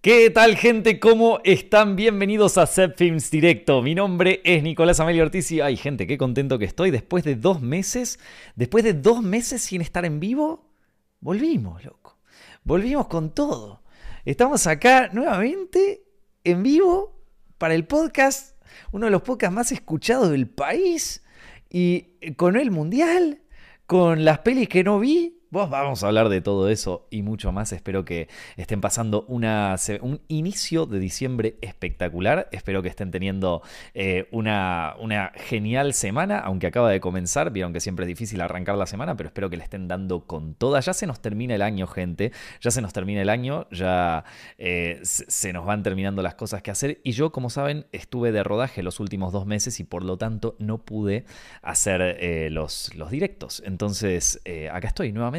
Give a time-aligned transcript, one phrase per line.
[0.00, 1.00] ¿Qué tal gente?
[1.00, 1.96] ¿Cómo están?
[1.96, 3.82] Bienvenidos a Set Films Directo.
[3.82, 6.92] Mi nombre es Nicolás Amelio Ortiz y ay gente, qué contento que estoy.
[6.92, 8.20] Después de dos meses,
[8.54, 10.70] después de dos meses sin estar en vivo,
[11.18, 12.16] volvimos, loco.
[12.62, 13.82] Volvimos con todo.
[14.24, 16.04] Estamos acá nuevamente
[16.44, 17.20] en vivo
[17.58, 18.56] para el podcast,
[18.92, 21.24] uno de los podcasts más escuchados del país
[21.70, 23.42] y con el mundial,
[23.86, 27.72] con las pelis que no vi, vamos a hablar de todo eso y mucho más.
[27.72, 32.48] Espero que estén pasando un inicio de diciembre espectacular.
[32.52, 33.62] Espero que estén teniendo
[33.94, 34.94] eh, una,
[35.34, 37.50] genial semana, aunque acaba de comenzar.
[37.50, 40.54] Vieron que siempre es difícil arrancar la semana, pero espero que le estén dando con
[40.54, 40.80] toda.
[40.80, 42.32] Ya se nos termina el año, gente.
[42.60, 43.66] Ya se nos termina el año.
[43.70, 44.24] Ya
[44.58, 47.00] eh, se nos van terminando las cosas que hacer.
[47.04, 50.56] Y yo, como saben, estuve de rodaje los últimos dos meses y por lo tanto
[50.58, 51.24] no pude
[51.62, 53.62] hacer eh, los directos.
[53.64, 54.40] Entonces,
[54.70, 55.37] acá estoy nuevamente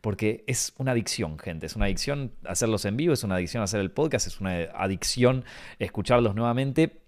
[0.00, 1.66] porque es una adicción, gente.
[1.66, 5.44] Es una adicción hacerlos en vivo, es una adicción hacer el podcast, es una adicción
[5.78, 7.00] escucharlos nuevamente.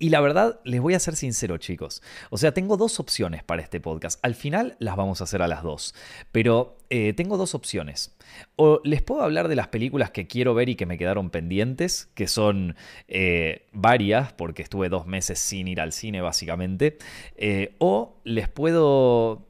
[0.00, 2.02] Y la verdad, les voy a ser sincero, chicos.
[2.30, 4.18] O sea, tengo dos opciones para este podcast.
[4.24, 5.94] Al final las vamos a hacer a las dos.
[6.32, 8.16] Pero eh, tengo dos opciones.
[8.56, 12.10] O les puedo hablar de las películas que quiero ver y que me quedaron pendientes,
[12.14, 12.74] que son
[13.06, 16.98] eh, varias, porque estuve dos meses sin ir al cine, básicamente.
[17.36, 19.45] Eh, o les puedo.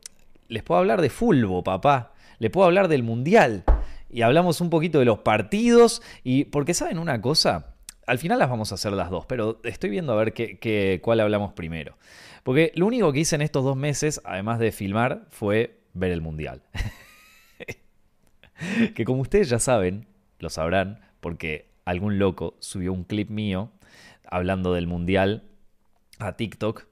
[0.49, 3.65] Les puedo hablar de Fulbo, papá le puedo hablar del Mundial.
[4.09, 6.03] Y hablamos un poquito de los partidos.
[6.23, 7.75] Y porque saben una cosa,
[8.07, 11.21] al final las vamos a hacer las dos, pero estoy viendo a ver qué, cuál
[11.21, 11.97] hablamos primero.
[12.43, 16.21] Porque lo único que hice en estos dos meses, además de filmar, fue ver el
[16.21, 16.63] Mundial.
[18.95, 20.07] que como ustedes ya saben,
[20.39, 23.73] lo sabrán, porque algún loco subió un clip mío
[24.25, 25.45] hablando del Mundial
[26.19, 26.87] a TikTok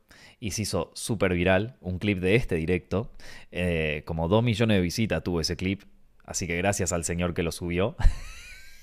[0.44, 3.10] y se hizo súper viral, un clip de este directo.
[3.50, 5.84] Eh, como 2 millones de visitas tuvo ese clip,
[6.22, 7.96] así que gracias al señor que lo subió.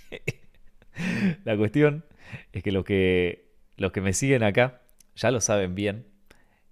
[1.46, 2.04] La cuestión
[2.52, 4.82] es que los, que los que me siguen acá
[5.16, 6.08] ya lo saben bien,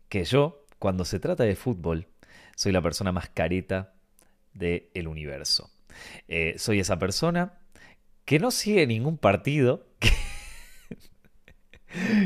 [0.09, 2.07] que yo, cuando se trata de fútbol,
[2.55, 3.93] soy la persona más careta
[4.55, 5.69] del universo.
[6.27, 7.59] Eh, soy esa persona
[8.25, 10.09] que no sigue ningún partido, que,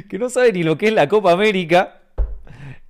[0.08, 2.00] que no sabe ni lo que es la Copa América,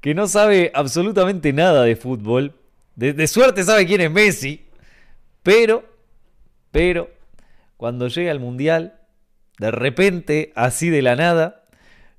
[0.04, 2.54] que no sabe absolutamente nada de fútbol.
[2.98, 4.66] De, suerte sabe quién es Messi.
[5.44, 5.86] Pero,
[6.72, 7.10] pero,
[7.78, 9.00] cuando llega al Mundial,
[9.60, 11.64] de repente, así de la nada,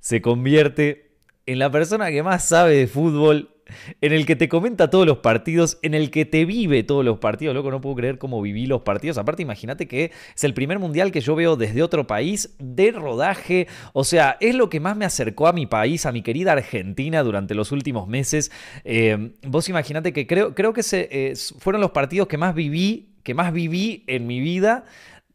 [0.01, 1.11] se convierte
[1.45, 3.54] en la persona que más sabe de fútbol
[4.01, 7.19] en el que te comenta todos los partidos, en el que te vive todos los
[7.19, 7.55] partidos.
[7.55, 9.19] Loco, no puedo creer cómo viví los partidos.
[9.19, 13.67] Aparte, imagínate que es el primer mundial que yo veo desde otro país de rodaje.
[13.93, 17.23] O sea, es lo que más me acercó a mi país, a mi querida Argentina
[17.23, 18.51] durante los últimos meses.
[18.85, 23.15] Eh, vos imagínate que creo, creo que se, eh, fueron los partidos que más viví,
[23.23, 24.85] que más viví en mi vida,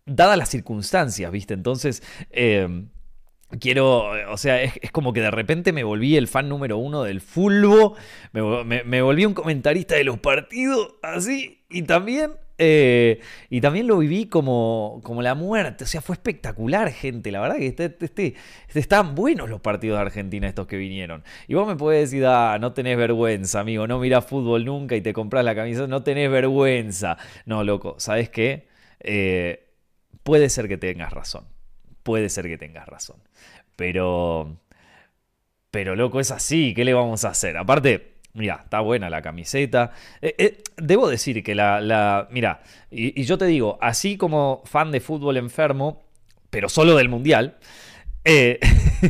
[0.06, 1.54] dadas las circunstancias, ¿viste?
[1.54, 2.04] Entonces...
[2.32, 2.86] Eh,
[3.58, 7.20] Quiero, o sea, es, como que de repente me volví el fan número uno del
[7.20, 7.96] fulbo,
[8.32, 14.28] me, volví un comentarista de los partidos, así, y también, eh, y también lo viví
[14.28, 18.36] como, como la muerte, o sea, fue espectacular, gente, la verdad que este, este,
[18.68, 21.24] este, están buenos los partidos de Argentina estos que vinieron.
[21.48, 25.02] Y vos me puedes decir, ah, no tenés vergüenza, amigo, no mirás fútbol nunca y
[25.02, 27.18] te compras la camisa, no tenés vergüenza.
[27.48, 28.68] No, loco, ¿sabes qué?
[29.00, 29.66] Eh,
[30.22, 31.59] puede ser que tengas razón
[32.04, 33.18] puede ser que tengas razón.
[33.76, 34.58] Pero.
[35.72, 37.56] Pero loco, es así, ¿qué le vamos a hacer?
[37.56, 39.92] Aparte, mira, está buena la camiseta.
[40.22, 42.28] Eh, eh, debo decir que la.
[42.32, 46.04] mira, y, yo te digo, así como fan de fútbol enfermo,
[46.50, 47.58] pero solo del mundial.
[48.26, 48.60] Eh,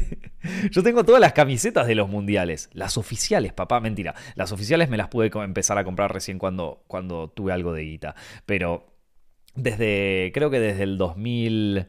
[0.71, 2.69] yo tengo todas las camisetas de los mundiales.
[2.73, 4.15] Las oficiales, papá, mentira.
[4.35, 8.15] Las oficiales me las pude empezar a comprar recién cuando, cuando tuve algo de guita.
[8.45, 8.93] Pero
[9.55, 11.87] desde, creo que desde el 2000...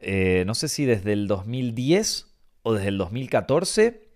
[0.00, 2.26] Eh, no sé si desde el 2010
[2.62, 4.08] o desde el 2014,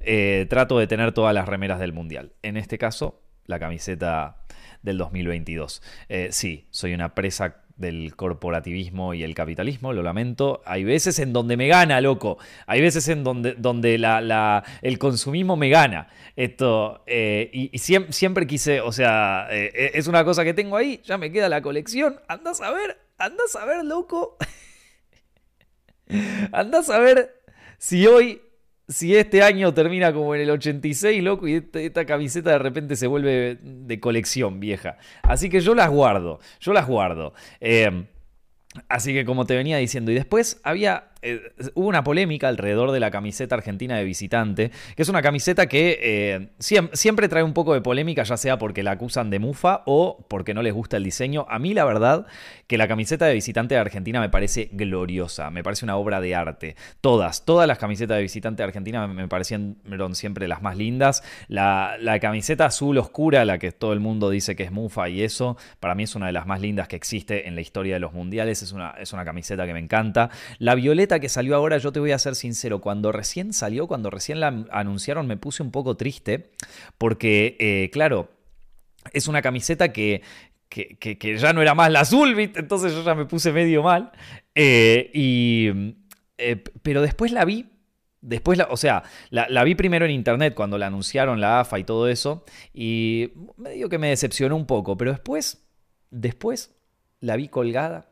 [0.00, 2.32] eh, trato de tener todas las remeras del Mundial.
[2.42, 4.44] En este caso, la camiseta
[4.82, 5.82] del 2022.
[6.08, 10.62] Eh, sí, soy una presa del corporativismo y el capitalismo, lo lamento.
[10.64, 12.38] Hay veces en donde me gana, loco.
[12.66, 13.94] Hay veces en donde, donde
[14.82, 16.08] el consumismo me gana.
[16.34, 21.48] Esto, y, siempre, quise, o sea, es una cosa que tengo ahí, ya me queda
[21.48, 22.20] la colección.
[22.26, 24.36] Andas a ver, andas a ver, loco.
[26.52, 27.42] Andás a ver
[27.78, 28.40] si hoy,
[28.88, 32.96] si este año termina como en el 86, loco, y este, esta, camiseta de repente
[32.96, 34.98] se vuelve de colección vieja.
[35.22, 37.34] Así que yo las guardo, yo las guardo.
[37.60, 38.06] Em,
[38.88, 43.00] así que como te venía diciendo, y después había eh, hubo una polémica alrededor de
[43.00, 47.74] la camiseta argentina de visitante, que es una camiseta que eh, siempre, trae un poco
[47.74, 51.04] de polémica, ya sea porque la acusan de mufa o porque no les gusta el
[51.04, 51.46] diseño.
[51.48, 52.26] A mí la verdad
[52.66, 56.34] que la camiseta de visitante de Argentina me parece gloriosa, me parece una obra de
[56.34, 56.76] arte.
[57.00, 59.76] Todas, todas las camisetas de visitante de Argentina me parecieron
[60.14, 61.22] siempre las más lindas.
[61.48, 65.22] La, la camiseta azul oscura, la que todo el mundo dice que es mufa y
[65.22, 68.00] eso, para mí es una de las más lindas que existe en la historia de
[68.00, 70.30] los mundiales, es una, es una camiseta que me encanta.
[70.58, 74.10] La violeta que salió ahora, yo te voy a ser sincero, cuando recién salió, cuando
[74.10, 76.50] recién la anunciaron, me puse un poco triste,
[76.98, 78.30] porque, eh, claro,
[79.12, 80.22] es una camiseta que,
[80.68, 84.12] que, ya no era más la azul, entonces yo ya me puse medio mal.
[84.54, 85.94] Eh, y,
[86.36, 87.66] eh, pero después la vi
[88.20, 91.84] Después, la, o sea, la, vi primero en internet cuando la anunciaron la AFA y
[91.84, 92.44] todo eso,
[92.74, 95.64] y medio que me decepcionó un poco, pero después,
[96.10, 96.74] después
[97.20, 98.10] la vi colgada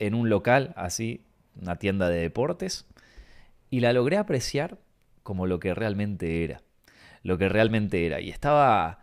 [0.00, 1.26] en un local, así,
[1.60, 2.86] una tienda de deportes,
[3.70, 4.78] y la logré apreciar
[5.22, 6.62] como lo que realmente era,
[7.22, 9.00] lo que realmente era, y estaba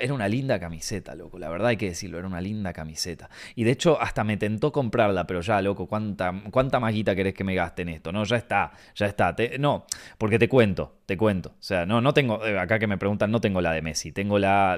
[0.00, 1.38] era una linda camiseta, loco.
[1.38, 3.30] La verdad hay que decirlo, era una linda camiseta.
[3.54, 7.44] Y de hecho, hasta me tentó comprarla, pero ya, loco, ¿cuánta, cuánta maguita querés que
[7.44, 8.12] me gaste en esto?
[8.12, 9.34] No, ya está, ya está.
[9.58, 9.86] no,
[10.18, 11.50] porque te cuento, te cuento.
[11.50, 14.12] O sea, no, no tengo, eh, acá que me preguntan, no tengo la de Messi,
[14.12, 14.76] tengo la,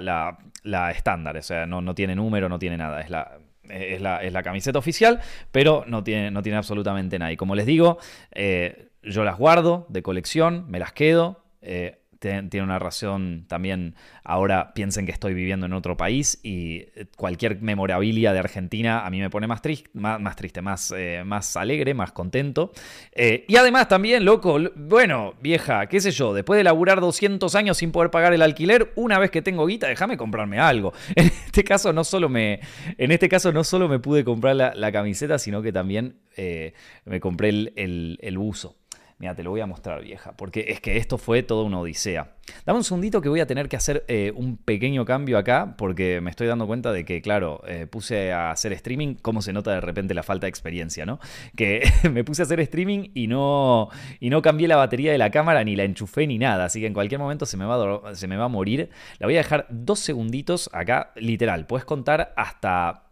[0.63, 1.37] la, estándar.
[1.37, 3.01] O sea, no, no tiene número, no tiene nada.
[3.01, 3.39] Es la,
[3.69, 5.21] es la, es la, camiseta oficial,
[5.51, 7.33] pero no tiene, no tiene absolutamente nada.
[7.33, 7.99] Y como les digo,
[8.33, 11.45] eh, yo las guardo de colección, me las quedo.
[11.63, 13.95] Eh, tiene una razón también,
[14.25, 16.87] ahora piensen que estoy viviendo en otro país y
[17.17, 21.57] cualquier memorabilia de Argentina a mí me pone más, triste, más, triste, más, eh, más
[21.57, 22.73] alegre, más contento.
[23.13, 27.79] Eh, y además también, loco, bueno, vieja, qué sé yo, después de laburar 200 años
[27.79, 30.93] sin poder pagar el alquiler, una vez que tengo guita, déjame comprarme algo.
[31.17, 32.61] En este caso no solo me,
[32.99, 36.75] en este caso no solo me pude comprar la, camiseta, sino que también eh,
[37.05, 38.77] me compré el, el, el buzo.
[39.19, 42.35] Mira, te lo voy a mostrar, vieja, porque es que esto fue toda una odisea.
[42.67, 46.21] Dame un segundito que voy a tener que hacer eh, un pequeño cambio acá, porque
[46.21, 49.71] me estoy dando cuenta de que, claro, eh, puse a hacer streaming, cómo se nota
[49.71, 51.21] de repente la falta de experiencia, ¿no?
[51.57, 53.89] Que me puse a hacer streaming y no,
[54.19, 56.87] y no cambié la batería de la cámara, ni la enchufé, ni nada, así que
[56.87, 58.91] en cualquier momento se me va a, se me va a morir.
[59.19, 63.05] La voy a dejar dos segunditos acá, literal, puedes contar hasta...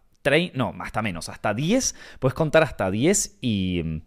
[0.55, 4.03] no, hasta menos, hasta 10, puedes contar hasta 10 y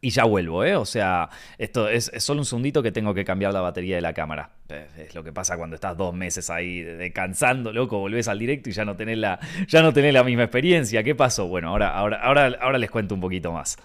[0.00, 0.76] y ya vuelvo, ¿eh?
[0.76, 4.12] O sea, esto es, solo un segundito que tengo que cambiar la batería de la
[4.12, 4.50] cámara.
[4.96, 8.72] Es lo que pasa cuando estás dos meses ahí descansando, loco, volvés al directo y
[8.72, 11.02] ya no tenés la, ya no la misma experiencia.
[11.02, 11.48] ¿Qué pasó?
[11.48, 13.76] Bueno, ahora, ahora, ahora, ahora les cuento un poquito más.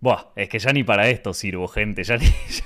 [0.00, 2.18] Buah, es que ya ni para esto sirvo, gente, ya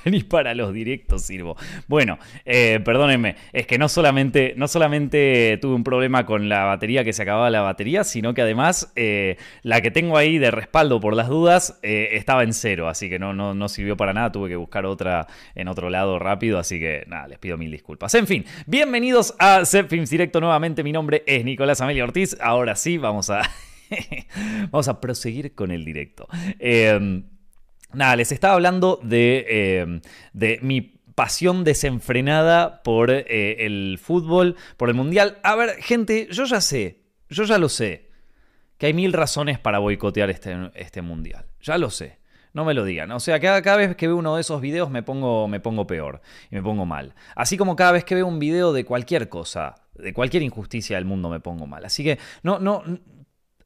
[0.04, 1.56] ni, para los directos sirvo.
[1.88, 7.04] Bueno, eh, perdónenme, es que no solamente, no solamente tuve un problema con la batería
[7.04, 11.00] que se acababa la batería, sino que además eh, la que tengo ahí de respaldo
[11.00, 14.30] por las dudas eh, estaba en cero, así que no, no, no sirvió para nada,
[14.30, 18.14] tuve que buscar otra en otro lado rápido, así que nada, les pido mil disculpas.
[18.14, 22.76] En fin, bienvenidos a Set Films Directo nuevamente, mi nombre es Nicolás Amelio Ortiz, ahora
[22.76, 23.40] sí, vamos a...
[24.70, 26.28] Vamos a proseguir con el directo.
[26.58, 27.24] Em,
[27.92, 30.00] nada, les estaba hablando de, em,
[30.32, 35.38] de mi pasión desenfrenada por eh, el fútbol, por el mundial.
[35.42, 38.10] A ver, gente, yo ya sé, yo ya lo sé,
[38.78, 41.46] que hay mil razones para boicotear este, este mundial.
[41.60, 42.20] Ya lo sé.
[42.54, 43.10] No me lo digan.
[43.12, 45.86] O sea, cada, cada, vez que veo uno de esos videos me pongo, me pongo
[45.86, 47.14] peor y me pongo mal.
[47.34, 51.06] Así como cada vez que veo un video de cualquier cosa, de cualquier injusticia del
[51.06, 51.84] mundo me pongo mal.
[51.84, 52.82] Así que no, no,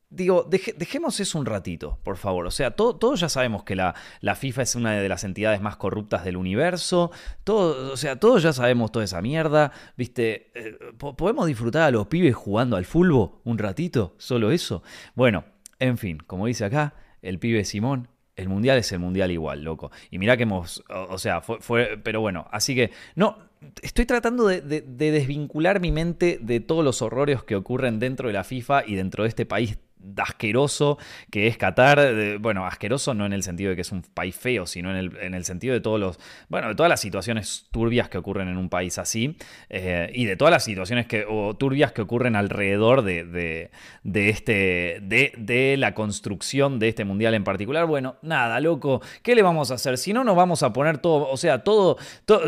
[0.08, 2.46] Digo, dejemos eso un ratito, por favor.
[2.46, 5.76] O sea, todos ya sabemos que la, la, FIFA es una de las entidades más
[5.76, 7.10] corruptas del universo.
[7.42, 9.72] Todo, o sea, todos ya sabemos toda esa mierda.
[9.96, 10.52] ¿Viste?
[10.54, 14.14] Eh, ¿Podemos disfrutar a los pibes jugando al fútbol un ratito?
[14.16, 14.84] ¿Solo eso?
[15.16, 15.44] Bueno,
[15.80, 18.08] en fin, como dice acá, el pibe Simón.
[18.36, 19.90] El mundial es el mundial igual, loco.
[20.10, 20.84] Y mira que hemos.
[20.88, 21.98] O, sea, fue, fue.
[22.02, 22.92] Pero bueno, así que.
[23.16, 23.38] No,
[23.82, 28.44] estoy tratando de, desvincular mi mente de todos los horrores que ocurren dentro de la
[28.44, 29.78] FIFA y dentro de este país
[30.16, 30.98] asqueroso
[31.30, 32.38] que es Qatar.
[32.40, 35.16] bueno, asqueroso no en el sentido de que es un país feo, sino en el,
[35.18, 36.18] en el sentido de todos los.
[36.48, 39.36] Bueno, de todas las situaciones turbias que ocurren en un país así.
[39.68, 45.00] Eh, y de todas las situaciones que, o turbias que ocurren alrededor de, de, este.
[45.02, 47.86] De, de, la construcción de este mundial en particular.
[47.86, 49.02] Bueno, nada, loco.
[49.22, 49.98] ¿Qué le vamos a hacer?
[49.98, 51.28] Si no, nos vamos a poner todo.
[51.28, 51.98] O sea, todo.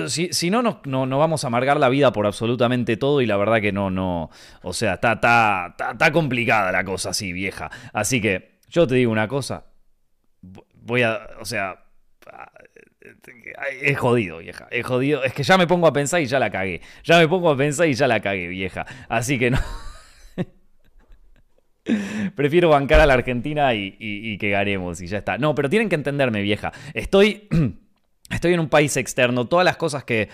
[0.07, 3.21] si, si, no, no, no, vamos a amargar la vida por absolutamente todo.
[3.21, 4.31] Y la verdad que no, no.
[4.62, 7.48] O sea, está, está, está complicada la cosa así, bien
[7.93, 9.67] Así que yo te digo una cosa.
[10.40, 11.85] Voy a, o sea,
[13.81, 14.69] es jodido, vieja.
[14.71, 15.25] Es jodido.
[15.25, 16.81] Es que ya me pongo a pensar y ya la cagué.
[17.05, 18.87] Ya me pongo a pensar y ya la cagué, vieja.
[19.09, 19.59] Así que no.
[22.35, 25.38] Prefiero bancar a la Argentina y, y que ganemos y ya está.
[25.38, 26.73] No, pero tienen que entenderme, vieja.
[26.95, 27.49] Estoy...
[28.30, 30.28] Estoy en un país externo, todas las cosas que,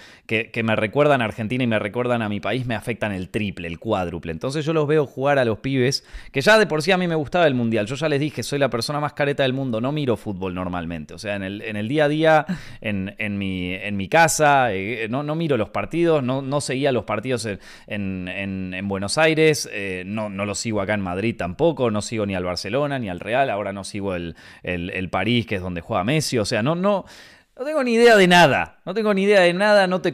[0.64, 3.78] me recuerdan a Argentina y me recuerdan a mi país me afectan el triple, el
[3.78, 4.32] cuádruple.
[4.32, 7.06] Entonces yo los veo jugar a los pibes, que ya de por sí a mí
[7.06, 7.86] me gustaba el Mundial.
[7.86, 11.14] Yo ya les dije, soy la persona más careta del mundo, no miro fútbol normalmente.
[11.14, 12.46] O sea, en el, en el día a día,
[12.80, 16.90] en, en, mi, en mi casa, eh, no, no, miro los partidos, no, no seguía
[16.90, 17.48] los partidos
[17.86, 22.34] en, Buenos Aires, eh, no, no los sigo acá en Madrid tampoco, no sigo ni
[22.34, 25.80] al Barcelona ni al Real, ahora no sigo el, el, el París, que es donde
[25.80, 26.38] juega Messi.
[26.38, 27.04] O sea, no, no...
[27.56, 30.12] No tengo ni idea de nada, no tengo ni idea de nada, no te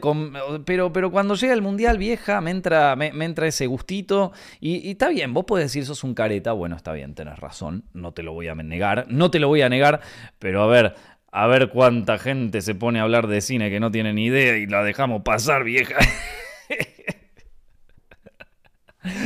[0.67, 5.09] pero, pero cuando llega el mundial vieja me entra, me, entra ese gustito y, está
[5.09, 8.35] bien, vos podés decir sos un careta, bueno, está bien, tenés razón, no te lo
[8.35, 10.03] voy a negar, no te lo voy a negar,
[10.39, 10.97] pero a ver,
[11.33, 14.59] a ver cuánta gente se pone a hablar de cine que no tiene ni idea
[14.59, 15.97] y la dejamos pasar vieja.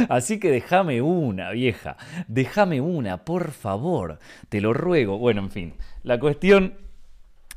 [0.09, 1.97] Así que déjame una, vieja,
[2.29, 5.19] déjame una, por favor, te lo ruego.
[5.19, 6.84] Bueno, en fin, la cuestión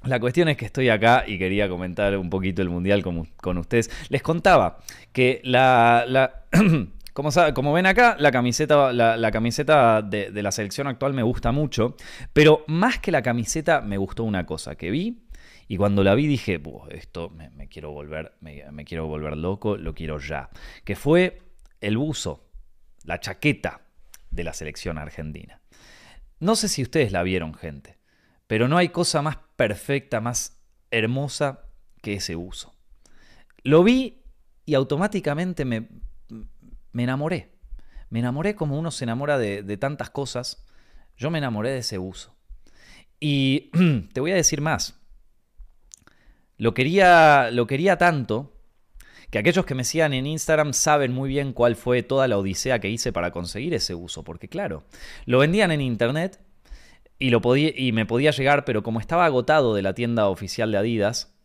[0.04, 3.90] la cuestión es que estoy acá y quería comentar un poquito el Mundial con, ustedes.
[4.10, 4.80] Les contaba
[5.12, 6.46] que la...
[7.14, 11.96] como, como, ven acá, la camiseta, la, camiseta de, la selección actual me gusta mucho,
[12.32, 15.24] pero más que la camiseta me gustó una cosa que vi
[15.68, 16.62] y cuando la vi dije,
[16.92, 20.50] esto me, quiero volver, me, quiero volver loco, lo quiero ya.
[20.86, 21.42] Que fue
[21.82, 22.48] el buzo,
[23.04, 23.82] la chaqueta
[24.32, 25.60] de la selección argentina.
[26.40, 27.98] No sé si ustedes la vieron, gente,
[28.46, 31.66] pero no hay cosa más perfecta, más hermosa
[32.02, 32.74] que ese uso.
[33.64, 34.24] Lo vi
[34.66, 35.90] y automáticamente me,
[36.94, 37.58] me enamoré.
[38.10, 40.66] Me enamoré como uno se enamora de, de tantas cosas.
[41.18, 42.38] Yo me enamoré de ese uso.
[43.20, 43.72] Y
[44.14, 45.02] te voy a decir más.
[46.58, 48.54] Lo quería, lo quería tanto
[49.30, 52.80] que aquellos que me sigan en Instagram saben muy bien cuál fue toda la odisea
[52.80, 54.24] que hice para conseguir ese uso.
[54.24, 54.86] Porque claro,
[55.26, 56.40] lo vendían en internet
[57.20, 60.78] y, lo y me podía llegar, pero como estaba agotado de la tienda oficial de
[60.78, 61.36] Adidas,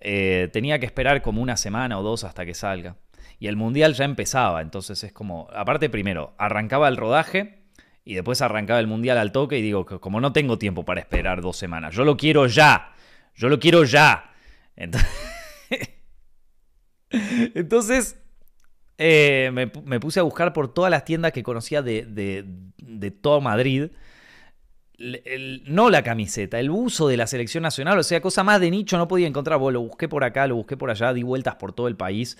[0.00, 2.96] eh, tenía que esperar como una semana o dos hasta que salga.
[3.38, 7.64] Y el mundial ya empezaba, entonces es como, aparte primero, arrancaba el rodaje
[8.04, 11.40] y después arrancaba el mundial al toque y digo, como no tengo tiempo para esperar
[11.40, 12.92] dos semanas, yo lo quiero ya,
[13.34, 14.30] yo lo quiero ya.
[17.54, 18.20] Entonces,
[18.98, 23.90] eh, me, puse a buscar por todas las tiendas que conocía de, de todo Madrid
[25.66, 28.96] no la camiseta, el uso de la selección nacional, o sea, cosa más de nicho
[28.96, 29.60] no podía encontrar.
[29.60, 32.36] lo busqué por acá, lo busqué por allá, di vueltas por todo el país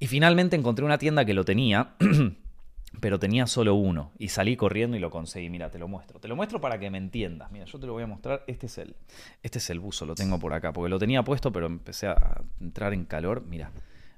[0.00, 1.94] y finalmente encontré una tienda que lo tenía,
[3.00, 5.50] pero tenía solo uno y salí corriendo y lo conseguí.
[5.50, 6.20] Mira, te lo muestro.
[6.20, 7.50] Te lo muestro para que me entiendas.
[7.50, 8.44] Mira, yo te lo voy a mostrar.
[8.46, 8.96] Este es el,
[9.42, 12.42] este es el buzo, lo tengo por acá, porque lo tenía puesto, pero empecé a
[12.60, 13.44] entrar en calor.
[13.46, 13.72] Mira,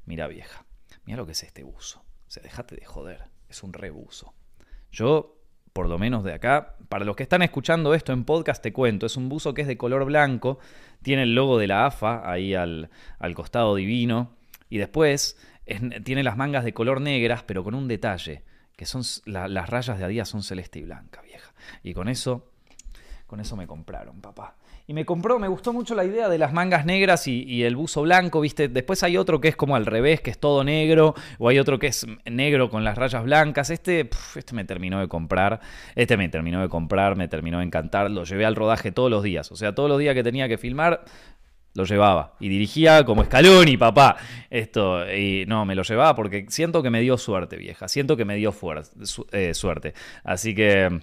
[0.04, 0.66] mira vieja,
[1.06, 2.00] mira lo que es este buzo.
[2.00, 4.34] O sea, déjate de joder, es un rebuzo.
[4.92, 5.39] Yo
[5.80, 6.76] por lo menos de acá.
[6.90, 9.66] Para los que están escuchando esto en podcast, te cuento, es un buzo que es
[9.66, 10.58] de color blanco,
[11.00, 12.90] tiene el logo de la AFA ahí al,
[13.34, 14.36] costado divino,
[14.68, 15.38] y después
[16.04, 18.42] tiene las mangas de color negras, pero con un detalle,
[18.76, 21.50] que son las rayas de Adidas son celeste y blanca, vieja.
[21.82, 22.52] Y con eso,
[23.26, 24.56] con eso me compraron, papá.
[24.90, 28.02] Y me compró, me gustó mucho la idea de las mangas negras y, el buzo
[28.02, 28.66] blanco, ¿viste?
[28.66, 31.78] Después hay otro que es como al revés, que es todo negro, o hay otro
[31.78, 33.70] que es negro con las rayas blancas.
[33.70, 35.60] Este, este me terminó de comprar,
[35.94, 38.10] este me terminó de comprar, me terminó de encantar.
[38.10, 40.58] Lo llevé al rodaje todos los días, o sea, todos los días que tenía que
[40.58, 41.04] filmar,
[41.74, 44.16] lo llevaba y dirigía como Scaloni, papá.
[44.50, 47.86] Esto, y no, me lo llevaba porque siento que me dio suerte, vieja.
[47.86, 48.52] Siento que me dio
[49.30, 49.94] eh, suerte.
[50.24, 50.98] Así que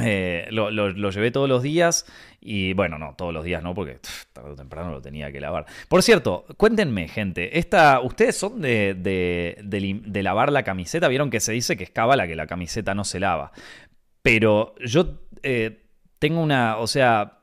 [0.00, 0.70] eh, lo,
[1.10, 2.06] llevé todos los días
[2.40, 3.98] y bueno, no, todos los días no, porque
[4.32, 5.66] tarde o temprano lo tenía que lavar.
[5.88, 11.08] Por cierto, cuéntenme, gente, esta, ¿ustedes son de, de, lavar la camiseta?
[11.08, 13.52] Vieron que se dice que es cábala que la camiseta no se lava.
[14.22, 15.84] Pero yo eh,
[16.18, 17.38] tengo una, o sea,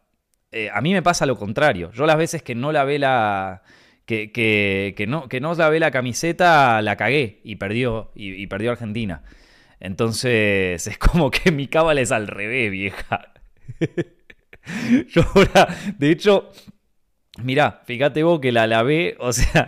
[0.51, 1.91] eh, a mí me pasa lo contrario.
[1.93, 3.63] Yo las veces que no lavé la...
[4.05, 9.23] Que, que, no, que no lavé la camiseta, la cagué y perdió, y perdió Argentina.
[9.81, 13.33] Entonces es como que mi cábala es al revés, vieja.
[15.09, 16.51] Yo ahora, de hecho,
[17.41, 19.67] mirá, fíjate vos que la lavé, o sea,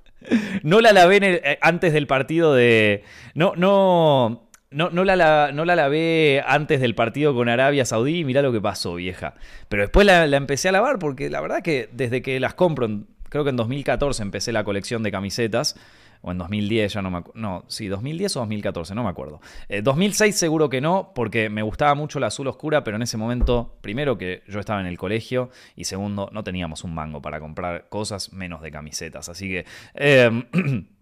[0.64, 3.04] no la lavé eh, antes del partido de...
[3.34, 8.24] No, no, no, no, la, no la lavé antes del partido con Arabia Saudí y
[8.24, 9.34] mirá lo que pasó, vieja.
[9.68, 12.88] Pero después la, la, empecé a lavar porque la verdad que desde que las compro,
[13.28, 15.76] creo que en 2014 empecé la colección de camisetas
[16.24, 17.40] o en 2010, ya no me acuerdo.
[17.40, 19.40] No, sí, 2010 o 2014, no me acuerdo.
[19.82, 23.18] 2006 eh, seguro que no, porque me gustaba mucho la azul oscura, pero en ese
[23.18, 27.40] momento, primero que yo estaba en el colegio y segundo, no teníamos un mango para
[27.40, 29.28] comprar cosas menos de camisetas.
[29.28, 29.66] Así que...
[29.94, 30.44] Em,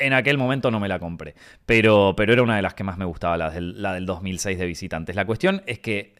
[0.00, 2.98] En aquel momento no me la compré, pero, pero era una de las que más
[2.98, 5.14] me gustaba, la del, la del 2006 de visitantes.
[5.14, 6.16] La cuestión es que,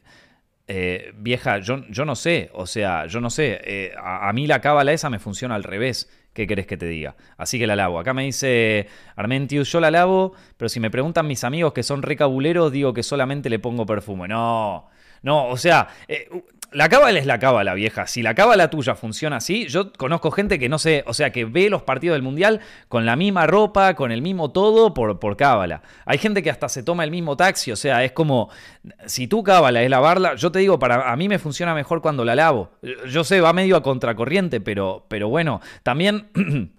[0.68, 4.61] eh, vieja, yo, yo no sé, o sea, yo no sé, eh, a, mí la
[4.61, 6.08] cábala esa me funciona al revés.
[6.38, 7.16] ¿Qué querés que te diga?
[7.37, 7.99] Así que la lavo.
[7.99, 12.00] Acá me dice Armentius, yo la lavo, pero si me preguntan mis amigos que son
[12.00, 14.28] recabuleros, digo que solamente le pongo perfume.
[14.28, 14.88] No,
[15.23, 16.28] no, o sea, eh,
[16.71, 18.07] la cábala es la cábala, vieja.
[18.07, 21.45] Si la cábala tuya funciona así, yo conozco gente que no sé, o sea, que
[21.45, 25.37] ve los partidos del mundial con la misma ropa, con el mismo todo por, por
[25.37, 25.83] cábala.
[26.05, 28.51] Hay gente que hasta se toma el mismo taxi, o sea, es como,
[29.07, 32.25] si tu cábala es lavarla, yo te digo, para a mí me funciona mejor cuando
[32.25, 32.71] la lavo.
[33.09, 36.29] Yo sé, va medio a contracorriente, pero, pero bueno, también...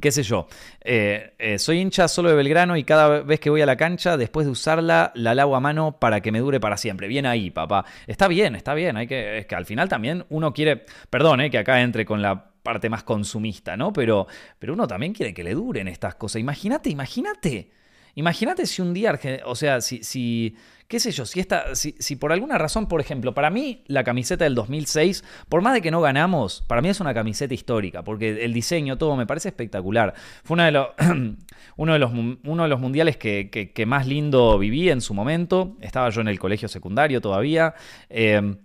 [0.00, 0.46] qué sé yo,
[0.82, 4.16] eh, eh, soy hincha solo de Belgrano y cada vez que voy a la cancha,
[4.16, 7.08] después de usarla, la lavo a mano para que me dure para siempre.
[7.08, 7.84] Bien ahí, papá.
[8.06, 8.96] Está bien, está bien.
[8.96, 12.22] Hay que, es que al final también uno quiere, perdón, eh, que acá entre con
[12.22, 13.92] la parte más consumista, ¿no?
[13.92, 14.26] Pero,
[14.58, 16.40] pero uno también quiere que le duren estas cosas.
[16.40, 17.70] Imagínate, imagínate.
[18.14, 20.56] Imagínate si un día, o sea, si, si
[20.88, 24.02] qué sé yo, si, esta, si, si, por alguna razón, por ejemplo, para mí la
[24.02, 28.02] camiseta del 2006, por más de que no ganamos, para mí es una camiseta histórica,
[28.02, 30.14] porque el diseño, todo me parece espectacular.
[30.42, 30.88] Fue una de los,
[31.76, 35.14] uno, de los, uno de los mundiales que, que, que, más lindo viví en su
[35.14, 35.76] momento.
[35.80, 37.74] Estaba yo en el colegio secundario todavía.
[38.08, 38.56] Eh,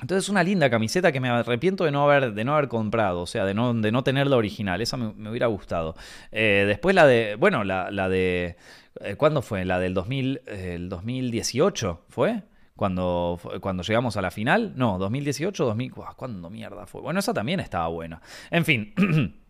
[0.00, 3.26] entonces una linda camiseta que me arrepiento de no haber, de no haber comprado, o
[3.26, 4.80] sea, de no, de no tener la original.
[4.80, 5.94] Esa me, me hubiera gustado.
[6.32, 8.56] Eh, después la de, bueno, la, la de
[9.00, 9.64] eh, ¿Cuándo fue?
[9.64, 12.04] ¿La del 2000, el 2018?
[12.08, 12.42] ¿Fue?
[12.74, 14.72] Cuando, cuando llegamos a la final.
[14.76, 15.92] No, 2018, 2000.
[16.16, 17.00] ¿Cuándo mierda fue?
[17.00, 18.20] Bueno, esa también estaba buena.
[18.50, 18.94] En fin.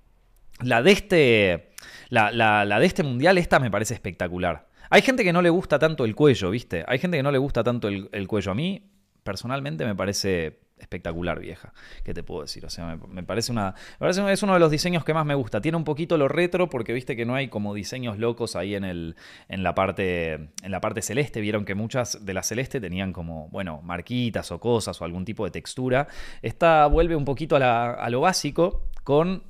[0.60, 1.72] la de este.
[2.08, 4.68] La, la, de este mundial, esta me parece espectacular.
[4.90, 6.84] Hay gente que no le gusta tanto el cuello, ¿viste?
[6.86, 8.52] Hay gente que no le gusta tanto el cuello.
[8.52, 8.82] A mí,
[9.26, 11.72] personalmente, me parece espectacular, vieja.
[12.04, 12.64] ¿Qué te puedo decir?
[12.64, 13.74] O sea, me, parece una.
[13.98, 15.60] Me parece, es uno de los diseños que más me gusta.
[15.60, 18.84] Tiene un poquito lo retro, porque viste que no hay como diseños locos ahí en,
[18.84, 19.16] el,
[19.48, 21.40] en, la, parte, en la parte celeste.
[21.40, 25.44] Vieron que muchas de la celeste tenían como, bueno, marquitas o cosas o algún tipo
[25.44, 26.08] de textura.
[26.40, 29.42] Esta vuelve un poquito a lo básico con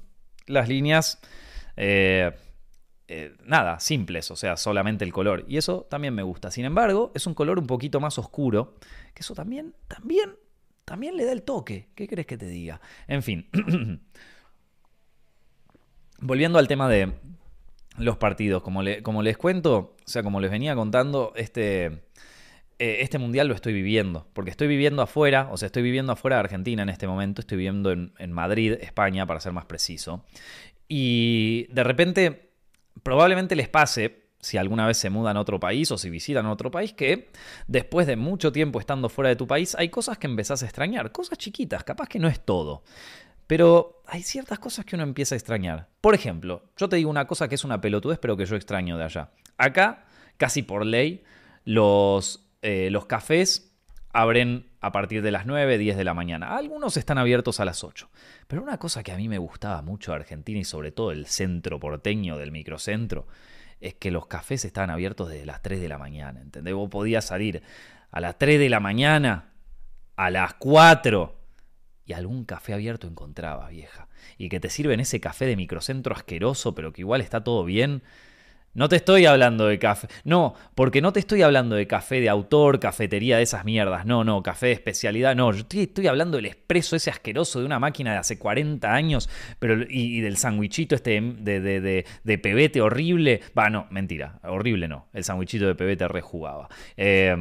[0.46, 1.20] las líneas.
[1.76, 2.32] Eh,
[3.08, 5.44] eh, nada, simples, o sea, solamente el color.
[5.48, 6.50] Y eso también me gusta.
[6.50, 8.74] Sin embargo, es un color un poquito más oscuro,
[9.14, 10.34] que eso también, también
[10.86, 11.88] también le da el toque.
[11.94, 12.80] ¿Qué crees que te diga?
[13.08, 13.48] En fin.
[16.20, 17.12] Volviendo al tema de
[17.98, 21.86] los partidos, como, le, como, les cuento, o sea, como les venía contando, este,
[22.78, 26.36] eh, este mundial lo estoy viviendo, porque estoy viviendo afuera, o sea, estoy viviendo afuera
[26.36, 30.24] de Argentina en este momento, estoy viviendo en, en Madrid, España, para ser más preciso.
[30.88, 32.45] Y de repente,
[33.02, 36.70] probablemente les pase, si alguna vez se mudan a otro país o si visitan otro
[36.70, 37.30] país, que
[37.66, 41.12] después de mucho tiempo estando fuera de tu país hay cosas que empezás a extrañar,
[41.12, 42.82] cosas chiquitas, capaz que no es todo.
[43.46, 45.88] Pero hay ciertas cosas que uno empieza a extrañar.
[46.00, 48.98] Por ejemplo, yo te digo una cosa que es una pelotudez, pero que yo extraño
[48.98, 49.30] de allá.
[49.56, 50.04] Acá,
[50.36, 51.22] casi por ley,
[51.64, 53.72] los, eh, los cafés
[54.12, 56.56] abren a partir de las 9, 10 de la mañana.
[56.56, 58.08] Algunos están abiertos a las 8.
[58.46, 61.26] Pero una cosa que a mí me gustaba mucho de Argentina y sobre todo el
[61.26, 63.26] centro porteño del microcentro,
[63.80, 66.74] es que los cafés estaban abiertos desde las 3 de la mañana, ¿entendés?
[66.74, 67.62] Vos podías salir
[68.10, 69.50] a las 3 de la mañana,
[70.16, 71.36] a las 4,
[72.06, 74.08] y algún café abierto encontrabas, vieja.
[74.38, 78.02] Y que te sirven ese café de microcentro asqueroso, pero que igual está todo bien.
[78.76, 80.06] No te estoy hablando de café.
[80.24, 84.04] No, porque no te estoy hablando de café de autor, cafetería de esas mierdas.
[84.04, 85.34] No, no, café de especialidad.
[85.34, 88.92] No, yo estoy, estoy hablando del expreso ese asqueroso de una máquina de hace 40
[88.92, 93.40] años pero, y, del sandwichito este de, de, de, de, pebete horrible.
[93.58, 94.40] Va, no, mentira.
[94.42, 95.08] Horrible no.
[95.14, 96.68] El sandwichito de pebete rejugaba.
[96.98, 97.34] Eh.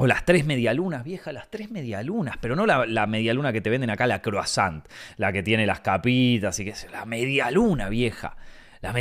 [0.00, 3.68] O las tres medialunas, vieja, las tres medialunas, pero no la, la, medialuna que te
[3.68, 8.36] venden acá, la croissant, la que tiene las capitas y que es la medialuna, vieja.
[8.80, 8.92] La,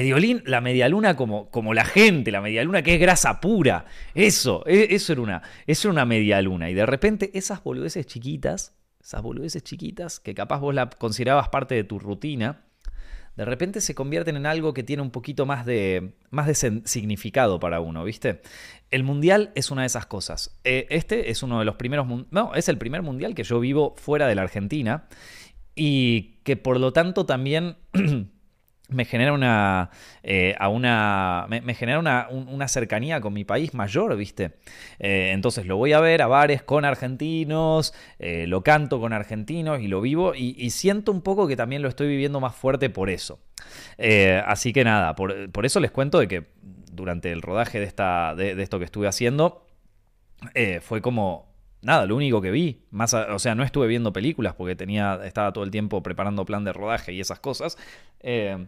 [0.61, 3.85] medialuna como, como la gente, la medialuna que es grasa pura.
[4.13, 6.69] Eso, e, eso era una, eso era una medialuna.
[6.69, 11.75] Y de repente esas boludeces chiquitas, esas boludeces chiquitas, que capaz vos la considerabas parte
[11.75, 12.63] de tu rutina,
[13.37, 17.59] de repente se convierten en algo que tiene un poquito más de, más de significado
[17.59, 18.41] para uno, ¿viste?
[18.89, 20.59] El mundial es una de esas cosas.
[20.63, 24.27] Este es uno de los primeros, no, es el primer mundial que yo vivo fuera
[24.27, 25.07] de la Argentina
[25.75, 27.77] y que por lo tanto también
[28.89, 29.89] me genera una,
[30.23, 34.53] eh, a una, me, genera una, un, una, cercanía con mi país mayor, ¿viste?
[34.99, 39.81] Eh, entonces lo voy a ver a bares con argentinos, eh, lo canto con argentinos
[39.81, 43.09] y lo vivo y, siento un poco que también lo estoy viviendo más fuerte por
[43.09, 43.39] eso.
[44.45, 46.43] Así que nada, por, por, eso les cuento de que
[46.91, 49.65] durante el rodaje de, esta, de, esto que estuve haciendo,
[50.81, 51.56] fue como
[51.87, 52.81] nada, lo único que vi.
[52.91, 56.65] Más o sea, no estuve viendo películas porque tenía, estaba todo el tiempo preparando plan
[56.65, 57.77] de rodaje y esas cosas.
[58.19, 58.67] Eh,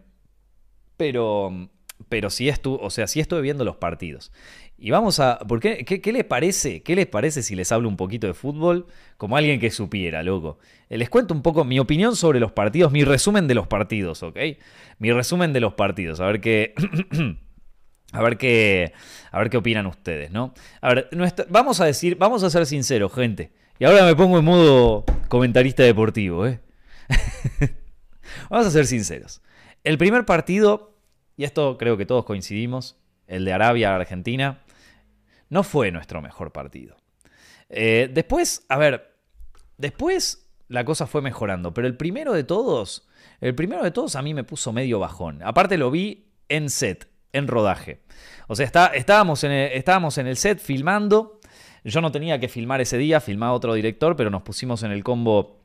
[0.96, 1.70] pero,
[2.08, 4.32] pero sí estuve, o sea, sí estuve viendo los partidos.
[4.78, 5.40] Y vamos a.
[5.40, 6.82] ¿por qué, qué, les parece?
[6.82, 8.88] ¿Qué les parece si les hablo un poquito de fútbol?
[9.18, 10.58] Como alguien que supiera, loco.
[10.90, 14.24] Eh, les cuento un poco mi opinión sobre los partidos, mi resumen de los partidos,
[14.24, 14.40] ¿ok?
[14.98, 16.22] Mi resumen de los partidos.
[16.22, 16.74] A ver qué.
[18.12, 18.94] a ver qué.
[19.32, 20.54] A ver qué opinan ustedes, ¿no?
[20.82, 21.10] A ver,
[21.50, 23.52] vamos a decir, vamos a ser sinceros, gente.
[23.78, 26.60] Y ahora me pongo en modo comentarista deportivo, ¿eh?
[28.50, 29.42] vamos a ser sinceros.
[29.84, 30.98] El primer partido,
[31.38, 34.62] y esto creo que todos coincidimos, el de Arabia-Argentina,
[35.50, 36.98] no fue nuestro mejor partido.
[37.70, 39.16] Eh, después, a ver,
[39.78, 43.08] después la cosa fue mejorando, pero el primero de todos,
[43.42, 45.42] el primero de todos a mí me puso medio bajón.
[45.44, 48.02] Aparte lo vi en set, en rodaje.
[48.48, 51.40] O sea, está, estábamos, en el, estábamos en el set filmando.
[51.84, 55.04] Yo no tenía que filmar ese día, filmaba otro director, pero nos pusimos en el
[55.04, 55.60] combo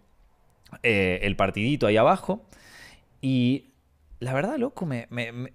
[0.83, 2.47] eh, el partidito ahí abajo.
[3.21, 3.73] Y
[4.21, 4.89] la verdad, loco,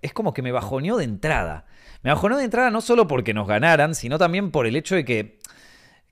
[0.02, 1.65] es como que me bajoneó de entrada.
[2.04, 5.06] Me bajoneó de entrada no solo porque nos ganaran, sino también por el hecho de
[5.06, 5.39] que,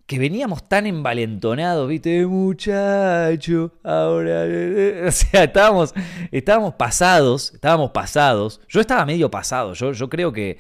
[0.07, 4.45] que veníamos tan envalentonados, viste, muchacho, ahora...
[5.07, 5.93] O sea, estábamos,
[6.31, 8.61] estábamos pasados, estábamos pasados.
[8.69, 10.57] Yo estaba medio pasado, yo, yo creo que...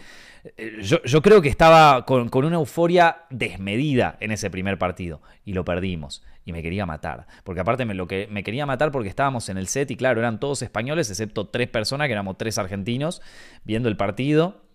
[0.81, 5.51] Yo, yo, creo que estaba con, con, una euforia desmedida en ese primer partido y
[5.51, 7.27] lo perdimos y me quería matar.
[7.43, 10.21] Porque aparte me, lo que, me quería matar porque estábamos en el set y claro,
[10.21, 13.21] eran todos españoles, excepto tres personas, que éramos tres argentinos,
[13.65, 14.66] viendo el partido.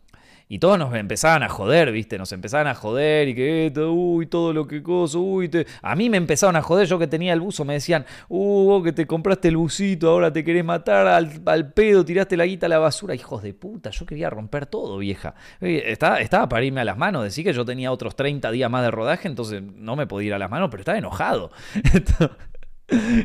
[0.53, 2.19] Y todos nos empezaban a joder, ¿viste?
[2.19, 5.51] Nos empezaban a joder y que uy, todo lo que cosa, uy.
[5.81, 8.85] A mí me empezaron a joder, yo que tenía el buzo, me decían, uh, vos
[8.85, 12.69] que te compraste el busito, ahora te querés matar al, pedo, tiraste la guita a
[12.69, 13.15] la basura.
[13.15, 15.35] Hijos de puta, yo quería romper todo, vieja.
[15.63, 18.83] Estaba, estaba para irme a las manos, decir que yo tenía otros 30 días más
[18.83, 21.51] de rodaje, entonces no me podía ir a las manos, pero estaba enojado.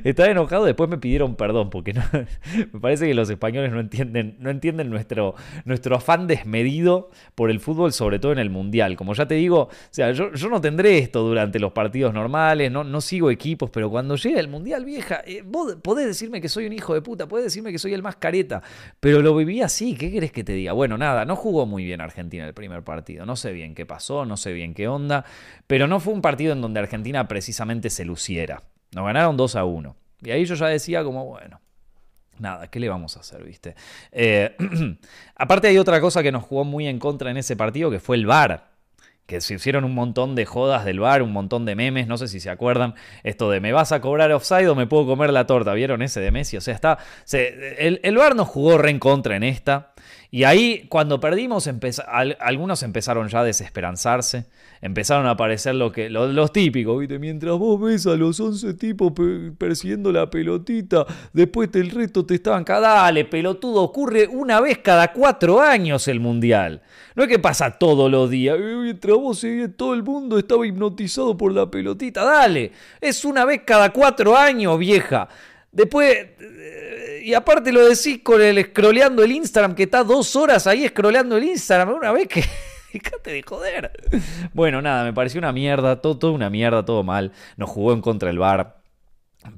[0.04, 2.02] Estaba enojado, después me pidieron perdón, porque no,
[2.74, 7.60] me parece que los españoles no entienden, no entienden nuestro, nuestro afán desmedido por el
[7.60, 8.96] fútbol, sobre todo en el Mundial.
[8.96, 12.84] Como ya te digo, o sea, yo, no tendré esto durante los partidos normales, no,
[12.84, 16.66] no sigo equipos, pero cuando llegue el Mundial, vieja, eh, vos podés decirme que soy
[16.66, 18.62] un hijo de puta, podés decirme que soy el más careta,
[19.00, 20.74] pero lo viví así, ¿qué querés que te diga?
[20.74, 24.26] Bueno, nada, no jugó muy bien Argentina el primer partido, no sé bien qué pasó,
[24.26, 25.26] no sé bien qué onda,
[25.68, 28.64] pero no fue un partido en donde Argentina precisamente se luciera.
[28.94, 29.96] Nos ganaron 2 a 1.
[30.22, 31.60] Y ahí yo ya decía como, bueno,
[32.40, 33.76] nada, ¿qué le vamos a hacer, viste?
[34.12, 34.56] Eh,
[35.36, 38.16] aparte hay otra cosa que nos jugó muy en contra en ese partido, que fue
[38.16, 38.76] el VAR.
[39.26, 42.30] Que se hicieron un montón de jodas del bar, un montón de memes, no sé
[42.30, 45.46] si se acuerdan, esto de me vas a cobrar offside o me puedo comer la
[45.46, 46.56] torta, ¿vieron ese de Messi?
[46.56, 46.98] O sea, está,
[47.34, 49.92] el, el VAR nos jugó re en contra en esta.
[50.30, 51.70] Y ahí, cuando perdimos,
[52.40, 54.46] algunos empezaron ya a desesperanzarse.
[54.82, 57.08] Empezaron a aparecer lo que, los típicos.
[57.20, 59.14] Mientras vos ves a los 11 tipos
[59.58, 62.66] persiguiendo la pelotita, después del resto te estaban...
[62.66, 66.82] Dale, pelotudo, ocurre una vez cada cuatro años el mundial.
[67.16, 68.58] No es que pasa todos los días.
[68.60, 72.24] Eh, mientras vos seguís, todo el mundo estaba hipnotizado por la pelotita.
[72.24, 75.28] Dale, es una vez cada cuatro años, vieja.
[75.72, 76.18] Después
[77.28, 81.36] y aparte lo decís con el scrolleando el Instagram, que está dos horas ahí scrolleando
[81.36, 81.90] el Instagram.
[81.90, 82.42] Una vez que.
[82.94, 83.92] Fíjate de joder.
[84.54, 87.34] Bueno, nada, me pareció una mierda, todo, todo una mierda, todo mal.
[87.58, 88.78] Nos jugó en contra el bar.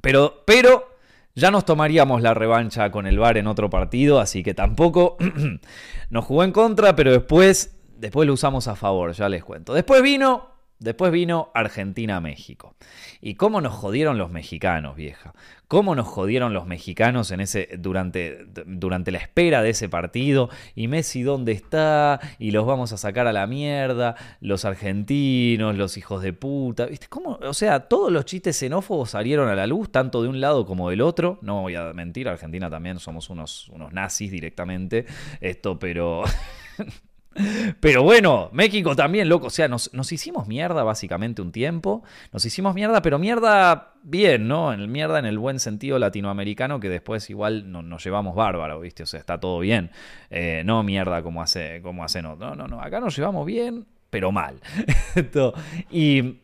[0.00, 0.96] Pero, pero,
[1.36, 5.16] ya nos tomaríamos la revancha con el bar en otro partido, así que tampoco
[6.10, 9.74] nos jugó en contra, pero después, después lo usamos a favor, ya les cuento.
[9.74, 10.50] Después vino
[10.80, 12.74] Después vino Argentina-México.
[13.20, 15.34] ¿Y cómo nos jodieron los mexicanos, vieja?
[15.68, 20.48] ¿Cómo nos jodieron los mexicanos en ese, durante, durante la espera de ese partido?
[20.74, 22.18] ¿Y Messi dónde está?
[22.38, 24.16] ¿Y los vamos a sacar a la mierda?
[24.40, 26.86] Los argentinos, los hijos de puta.
[26.86, 27.08] ¿Viste?
[27.10, 27.38] ¿Cómo?
[27.42, 30.88] O sea, todos los chistes xenófobos salieron a la luz, tanto de un lado como
[30.88, 31.38] del otro.
[31.42, 35.04] No voy a mentir, Argentina también somos unos, unos nazis directamente.
[35.42, 36.22] Esto, pero...
[37.80, 39.48] Pero bueno, México también, loco.
[39.48, 42.02] O sea, nos, hicimos mierda básicamente un tiempo.
[42.32, 44.72] Nos hicimos mierda, pero mierda bien, ¿no?
[44.72, 49.02] En mierda en el buen sentido latinoamericano, que después igual nos llevamos bárbaro, ¿viste?
[49.02, 49.90] O sea, está todo bien.
[50.30, 52.36] Eh, no mierda como hace, como hace no.
[52.36, 52.80] No, no, no.
[52.80, 54.60] Acá nos llevamos bien, pero mal.
[55.90, 56.40] y.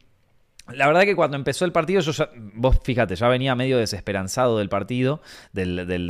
[0.73, 4.59] La verdad que cuando empezó el partido, yo ya, vos fíjate, ya venía medio desesperanzado
[4.59, 6.09] del partido, del, del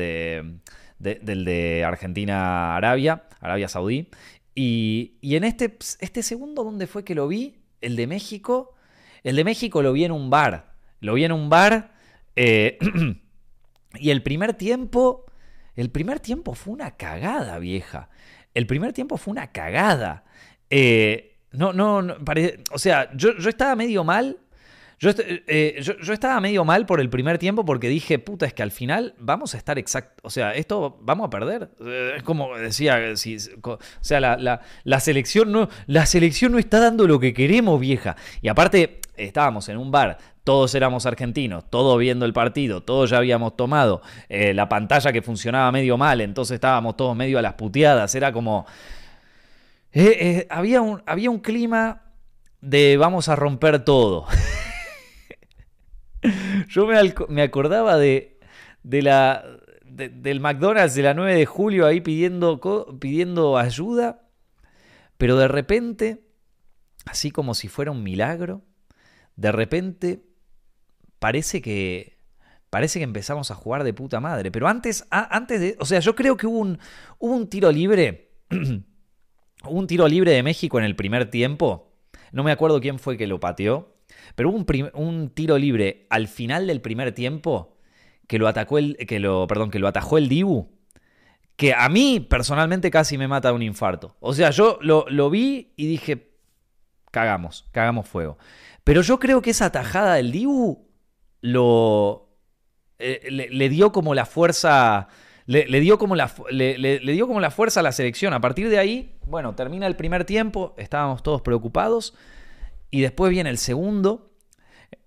[0.98, 4.08] de, del de Argentina-Arabia, Arabia Saudí.
[4.58, 7.58] Y, en este, este segundo, ¿dónde fue que lo vi?
[7.82, 8.74] El de México.
[9.22, 10.72] El de México lo vi en un bar.
[11.00, 11.92] Lo vi en un bar.
[12.36, 12.78] Eh,
[13.94, 15.26] y el primer tiempo.
[15.74, 18.08] El primer tiempo fue una cagada, vieja.
[18.54, 20.24] El primer tiempo fue una cagada.
[20.70, 22.16] Eh, no, no, no
[22.72, 24.38] o sea, yo, yo estaba medio mal.
[24.98, 28.62] Yo, eh, yo, estaba medio mal por el primer tiempo porque dije, puta, es que
[28.62, 30.22] al final vamos a estar exacto.
[30.22, 31.70] O sea, esto vamos a perder.
[31.84, 32.98] Eh, es como decía,
[33.62, 38.16] o sea, la, la, selección no, la selección no está dando lo que queremos, vieja.
[38.40, 43.18] Y aparte, estábamos en un bar, todos éramos argentinos, todos viendo el partido, todos ya
[43.18, 47.52] habíamos tomado, eh, la pantalla que funcionaba medio mal, entonces estábamos todos medio a las
[47.52, 48.14] puteadas.
[48.14, 48.64] Era como.
[50.48, 52.00] había, un, había un clima
[52.62, 54.26] de vamos a romper todo.
[56.68, 58.38] Yo me, acordaba de,
[58.82, 59.44] la,
[59.84, 62.60] del McDonald's de la 9 de julio ahí pidiendo,
[63.00, 64.28] pidiendo ayuda,
[65.18, 66.24] pero de repente,
[67.04, 68.62] así como si fuera un milagro,
[69.36, 70.24] de repente
[71.18, 72.16] parece que
[72.70, 74.50] parece que empezamos a jugar de puta madre.
[74.50, 75.76] Pero antes, antes de.
[75.80, 76.78] O sea, yo creo que hubo un,
[77.18, 78.32] hubo un tiro libre.
[78.50, 81.92] hubo un tiro libre de México en el primer tiempo.
[82.32, 83.95] No me acuerdo quién fue que lo pateó.
[84.34, 84.64] Pero hubo
[84.94, 87.76] un, tiro libre al final del primer tiempo
[88.26, 88.96] que lo atacó el.
[88.96, 89.46] que lo.
[89.46, 90.68] Perdón, que lo atajó el Dibu.
[91.56, 94.16] Que a mí personalmente casi me mata un infarto.
[94.20, 96.32] O sea, yo lo, vi y dije.
[97.10, 98.36] Cagamos, cagamos fuego.
[98.84, 100.86] Pero yo creo que esa atajada del Dibu
[101.40, 102.28] lo.
[102.98, 105.08] Eh, le, dio como la fuerza.
[105.46, 108.34] Le, dio como la, le, dio como la fuerza a la selección.
[108.34, 112.14] A partir de ahí, bueno, termina el primer tiempo, estábamos todos preocupados.
[112.90, 114.32] Y después viene el segundo.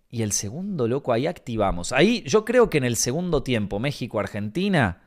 [0.10, 1.92] Y el segundo, loco, ahí activamos.
[1.92, 5.04] Ahí yo creo que en el segundo tiempo, México-Argentina,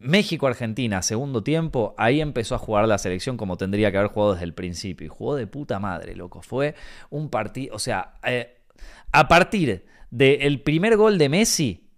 [0.00, 4.44] México-Argentina, segundo tiempo, ahí empezó a jugar la selección como tendría que haber jugado desde
[4.44, 5.06] el principio.
[5.06, 6.42] Y jugó de puta madre, loco.
[6.42, 6.74] Fue
[7.10, 8.58] un partido, o sea, eh,
[9.12, 11.88] a partir del primer gol de Messi,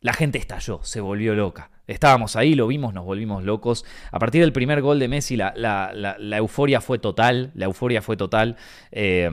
[0.00, 1.70] la gente estalló, se volvió loca.
[1.90, 3.84] Estábamos ahí, lo vimos, nos volvimos locos.
[4.12, 5.90] A partir del primer gol de Messi, la,
[6.36, 7.50] euforia fue total.
[7.54, 8.56] La euforia fue total.
[8.92, 9.28] Eh,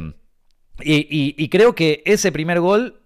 [0.79, 3.01] y, creo que ese primer gol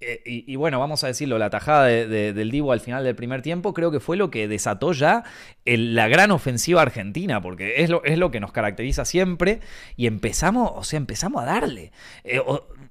[0.00, 3.72] eh, y, bueno, vamos a decirlo, la tajada del Divo al final del primer tiempo
[3.72, 5.24] creo que fue lo que desató ya
[5.64, 9.60] la gran ofensiva argentina, porque es lo, es lo que nos caracteriza siempre
[9.96, 11.92] y empezamos, o sea, empezamos a darle.
[12.24, 12.40] Eh,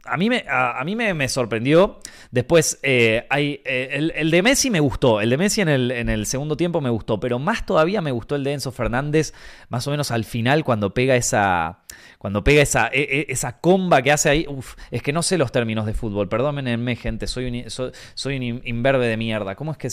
[0.06, 2.00] a mí me, sorprendió.
[2.32, 5.22] Después, eh, hay, eh, el, de Messi me gustó.
[5.22, 7.20] El de Messi en el, segundo tiempo me gustó.
[7.20, 9.34] Pero más todavía me gustó el de Enzo Fernández,
[9.70, 11.80] más o menos al final, cuando pega esa.
[12.18, 14.48] Cuando pega esa, e, e, esa comba que hace ahí.
[14.92, 16.30] Es que no sé los términos de fútbol.
[16.30, 17.28] Perdónenme, gente.
[17.28, 19.56] Soy un, soy, un imberbe de mierda.
[19.56, 19.90] ¿Cómo es que.?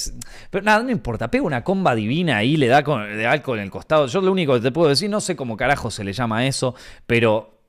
[0.50, 1.30] Pero nada, no importa.
[1.30, 4.06] Pega una comba divina ahí, le da con, alcohol en el costado.
[4.06, 6.74] Yo lo único que te puedo decir, no sé cómo carajo se le llama eso,
[7.06, 7.60] pero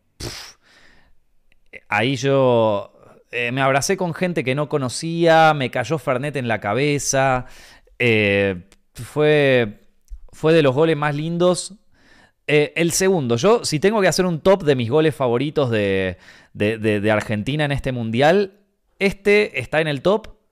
[1.90, 2.94] ahí yo
[3.32, 7.46] eh, me abracé con gente que no conocía, me cayó Fernet en la cabeza.
[7.98, 9.82] Eh, fue,
[10.32, 11.76] fue de los goles más lindos.
[12.46, 16.18] Eh, el segundo, yo si tengo que hacer un top de mis goles favoritos de,
[16.54, 18.60] de Argentina en este mundial,
[19.00, 20.43] este está en el top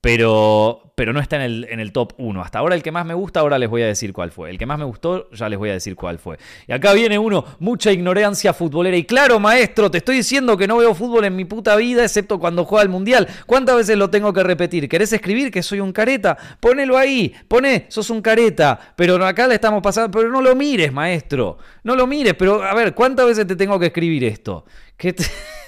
[0.00, 2.40] pero, pero no está en el, en el top 1.
[2.40, 4.48] Hasta ahora el que más me gusta, ahora les voy a decir cuál fue.
[4.48, 6.38] El que más me gustó, ya les voy a decir cuál fue.
[6.68, 8.96] Y acá viene uno, mucha ignorancia futbolera.
[8.96, 12.38] Y claro, maestro, te estoy diciendo que no veo fútbol en mi puta vida, excepto
[12.38, 13.26] cuando juega el Mundial.
[13.46, 14.88] ¿Cuántas veces lo tengo que repetir?
[14.88, 16.38] ¿Querés escribir que soy un careta?
[16.60, 18.78] Ponelo ahí, poné, sos un careta.
[18.94, 21.58] Pero acá le estamos pasando, pero no lo mires, maestro.
[21.82, 24.64] No lo mires, pero a ver, ¿cuántas veces te tengo que escribir esto?
[24.96, 25.24] ¿Qué te...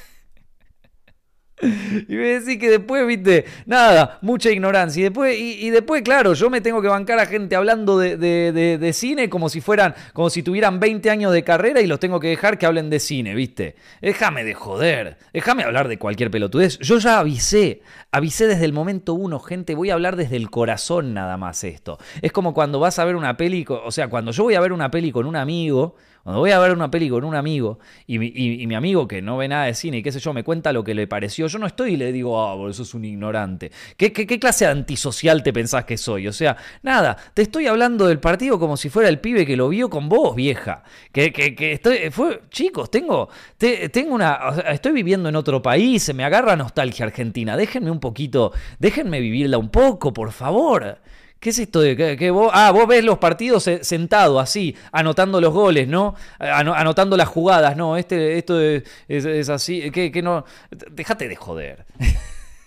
[1.63, 5.01] Y me decís que después, viste, nada, mucha ignorancia.
[5.01, 9.29] Y después, y, después claro, yo me tengo que bancar a gente hablando de, cine
[9.29, 12.59] como si fueran, como si tuvieran 20 años de carrera y los tengo que dejar
[12.59, 13.77] que hablen de cine, viste.
[14.01, 16.79] Déjame de joder, déjame hablar de cualquier pelotudez.
[16.79, 21.15] Yo ya avisé, avisé desde el momento uno, gente, voy a hablar desde el corazón
[21.15, 21.99] nada más esto.
[22.23, 24.73] Es como cuando vas a ver una peli, o sea, cuando yo voy a ver
[24.73, 28.19] una peli con un amigo, cuando voy a ver una peli con un amigo y
[28.19, 30.85] mi, amigo que no ve nada de cine y qué sé yo, me cuenta lo
[30.85, 33.73] que le pareció, yo no estoy y le digo, ah, por eso es un ignorante.
[33.97, 36.29] ¿Qué, ¿Qué, clase de antisocial te pensás que soy?
[36.29, 39.69] O sea, nada, te estoy hablando del partido como si fuera el pibe que lo
[39.69, 40.83] vio con vos, vieja.
[41.13, 46.25] Que, que, estoy, fue, chicos, tengo, tengo una, estoy viviendo en otro país, se me
[46.25, 47.57] agarra nostalgia argentina.
[47.57, 50.99] Déjenme un poquito, déjenme vivirla un poco, por favor.
[51.41, 55.55] ¿Qué es esto de que, vos, ah, vos ves los partidos sentado así, anotando los
[55.55, 56.15] goles, ¿no?
[56.39, 60.45] anotando las jugadas, no, este, esto es, así, que, no,
[60.91, 61.87] déjate de joder.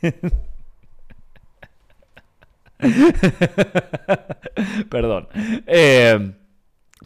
[4.89, 5.27] perdón.
[5.67, 6.33] Eh,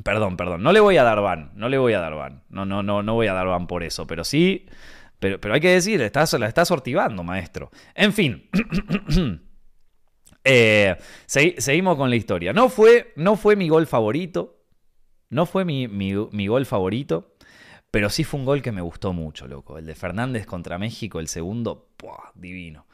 [0.04, 0.64] perdón, perdón.
[0.64, 1.52] No le voy a dar van.
[1.56, 2.42] No le voy a dar van.
[2.50, 4.08] No, no, no, no voy a dar van por eso.
[4.08, 4.66] Pero sí.
[5.20, 7.70] Pero, pero hay que decir, estás, la estás sortivando, maestro.
[7.94, 8.50] En fin.
[10.48, 12.54] Eh, seguimos con la historia.
[12.54, 14.64] No fue, no fue mi gol favorito.
[15.30, 17.36] No fue mi, gol favorito.
[17.92, 19.78] Pero sí fue un gol que me gustó mucho, loco.
[19.78, 21.90] El de Fernández contra México, el segundo,
[22.36, 22.86] divino.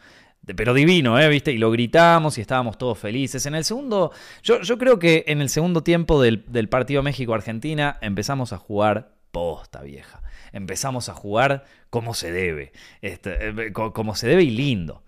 [0.45, 1.29] Pero divino, ¿eh?
[1.29, 1.51] ¿Viste?
[1.51, 3.45] Y lo gritamos y estábamos todos felices.
[3.45, 4.11] En el segundo,
[4.41, 9.15] yo, yo creo que en el segundo tiempo del, del partido México-Argentina empezamos a jugar
[9.31, 10.21] posta, vieja.
[10.51, 12.71] Empezamos a jugar como se debe.
[13.01, 15.03] Este, eh, como se debe y lindo.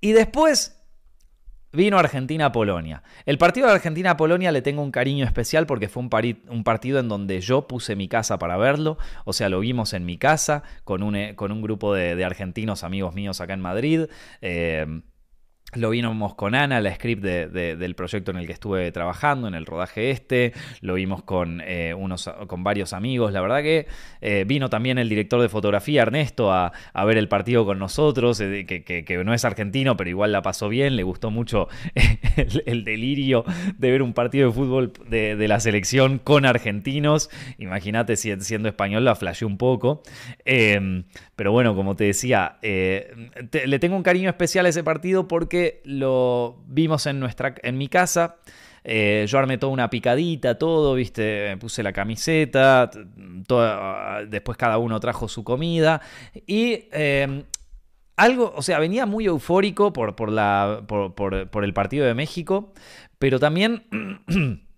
[0.00, 0.75] Y después
[1.72, 3.02] Vino Argentina-Polonia.
[3.26, 7.40] El partido de Argentina-Polonia le tengo un cariño especial porque fue un, partido en donde
[7.40, 8.98] yo puse mi casa para verlo.
[9.24, 13.40] O sea, lo vimos en mi casa con un, eh, grupo de, argentinos amigos míos
[13.40, 14.06] acá en Madrid.
[14.40, 14.86] Eh,
[15.76, 19.66] lo vimos con Ana, la script del proyecto en el que estuve trabajando, en el
[19.66, 20.52] rodaje este.
[20.80, 23.32] Lo vimos con, eh, unos, con varios amigos.
[23.32, 23.86] La verdad que
[24.20, 26.72] eh, vino también el director de fotografía, Ernesto, a,
[27.04, 30.96] ver el partido con nosotros, eh, que, no es argentino, pero igual la pasó bien.
[30.96, 31.68] Le gustó mucho
[32.66, 33.44] el, delirio
[33.76, 37.30] de ver un partido de fútbol de, la selección con argentinos.
[37.58, 40.02] Imagínate si siendo español la flasheó un poco.
[40.44, 41.04] Em,
[41.36, 46.62] pero bueno, como te decía, le tengo un cariño especial a ese partido porque lo
[46.66, 48.36] vimos en, nuestra, en mi casa.
[48.88, 52.88] Eh, yo armé toda una picadita, todo, viste, puse la camiseta,
[54.28, 56.00] después cada uno trajo su comida
[56.46, 57.42] y em,
[58.14, 62.72] algo, o sea, venía muy eufórico por, por, la, por, el partido de México,
[63.18, 63.88] pero también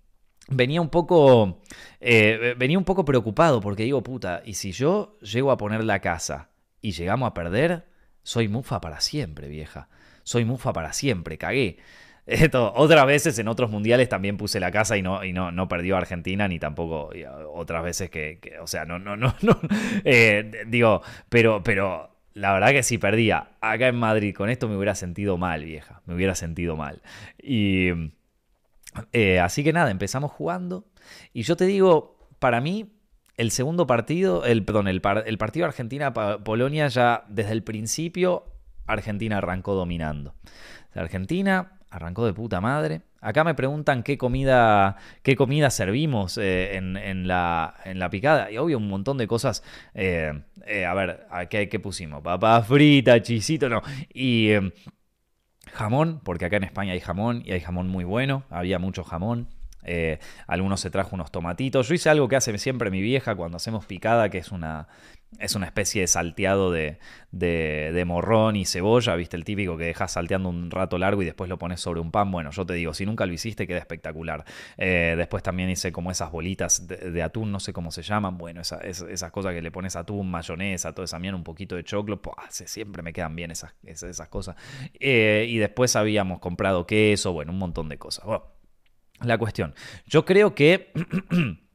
[0.48, 1.61] venía un poco,
[2.01, 6.01] eh, venía un poco preocupado porque digo, puta, ¿y si yo llego a poner la
[6.01, 6.48] casa
[6.81, 7.85] y llegamos a perder?
[8.22, 9.90] Soy mufa para siempre, vieja
[10.29, 11.79] soy mufa para siempre, cagué.
[12.27, 15.67] Esto, otras veces en otros mundiales también puse la casa y no, y no, no
[15.67, 17.11] perdió Argentina, ni tampoco
[17.55, 19.59] otras veces que, o sea, no, no, no, no.
[20.05, 24.77] Eh, digo, pero, pero la verdad que si perdía acá en Madrid con esto me
[24.77, 27.01] hubiera sentido mal, vieja, me hubiera sentido mal.
[27.43, 27.88] Y
[29.14, 30.85] eh, así que nada, empezamos jugando
[31.33, 32.93] y yo te digo, para mí
[33.38, 38.58] el segundo partido, el, perdón, el, el partido Argentina-Polonia ya desde el principio
[38.88, 40.35] Argentina arrancó dominando.
[40.94, 43.03] Argentina arrancó de puta madre.
[43.20, 48.51] Acá me preguntan qué comida, qué comida servimos eh, en, la, en, la, picada.
[48.51, 49.62] Y obvio, un montón de cosas.
[49.94, 50.33] Eh,
[50.66, 52.22] eh, a ver, ¿qué, ¿qué, pusimos?
[52.22, 53.83] Papa frita, chisito, no.
[54.12, 54.51] Y
[55.72, 58.44] jamón, porque acá en España hay jamón y hay jamón muy bueno.
[58.51, 59.48] Había mucho jamón.
[60.46, 61.88] Algunos se trajo unos tomatitos.
[61.88, 64.88] Yo hice algo que hace siempre mi vieja cuando hacemos picada, que es una,
[65.38, 66.98] es una especie de salteado de,
[67.31, 69.37] de, morrón y cebolla, ¿viste?
[69.37, 72.31] El típico que dejas salteando un rato largo y después lo pones sobre un pan.
[72.31, 74.44] Bueno, yo te digo, si nunca lo hiciste, queda espectacular.
[74.79, 78.38] Eh, después también hice como esas bolitas de, atún, no sé cómo se llaman.
[78.38, 82.20] Bueno, esas cosas que le pones atún, mayonesa, toda esa mierda, un poquito de choclo.
[82.48, 84.57] siempre me quedan bien esas, esas, cosas.
[84.98, 88.24] Eh, y después habíamos comprado queso, bueno, un montón de cosas.
[88.24, 88.44] Bueno,
[89.22, 89.74] la cuestión.
[90.07, 90.92] Yo creo que.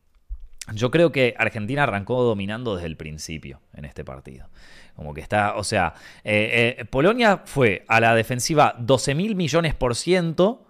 [0.73, 4.47] Yo creo que Argentina arrancó dominando desde el principio en este partido.
[4.95, 9.75] Como que está, o sea, eh, eh, Polonia fue a la defensiva 12 mil millones
[9.75, 10.65] por ciento,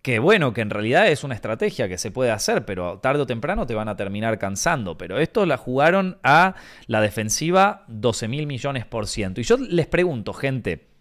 [0.00, 3.26] que bueno, que en realidad es una estrategia que se puede hacer, pero tarde o
[3.26, 4.96] temprano te van a terminar cansando.
[4.96, 6.54] Pero esto la jugaron a
[6.86, 9.42] la defensiva 12 mil millones por ciento.
[9.42, 10.95] Y yo les pregunto, gente,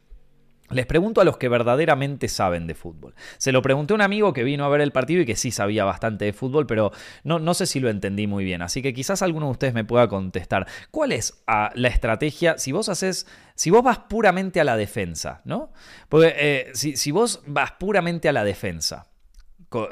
[0.69, 3.13] les pregunto a los que verdaderamente saben de fútbol.
[3.37, 5.51] Se lo pregunté a un amigo que vino a ver el partido y que sí
[5.51, 6.91] sabía bastante de fútbol, pero
[7.23, 8.61] no, no sé si lo entendí muy bien.
[8.61, 10.67] Así que quizás alguno de ustedes me pueda contestar.
[10.91, 15.41] ¿Cuál es ah, la estrategia si vos haces, si vos vas puramente a la defensa,
[15.45, 15.71] ¿no?
[16.09, 19.07] Porque eh, si, vos vas puramente a la defensa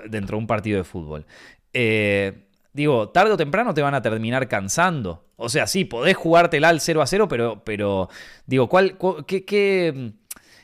[0.09, 1.25] dentro de un partido de fútbol,
[1.73, 5.29] eh, digo, tarde o temprano te van a terminar cansando.
[5.36, 8.09] O sea, sí, podés jugártela al 0 a 0, pero, pero
[8.45, 10.13] digo, ¿cuál, qué, qué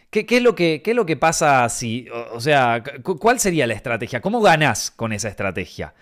[0.09, 4.21] ¿Qué, es lo que, es lo que pasa si, o, sea, cuál sería la estrategia?
[4.21, 5.93] ¿Cómo ganás con esa estrategia?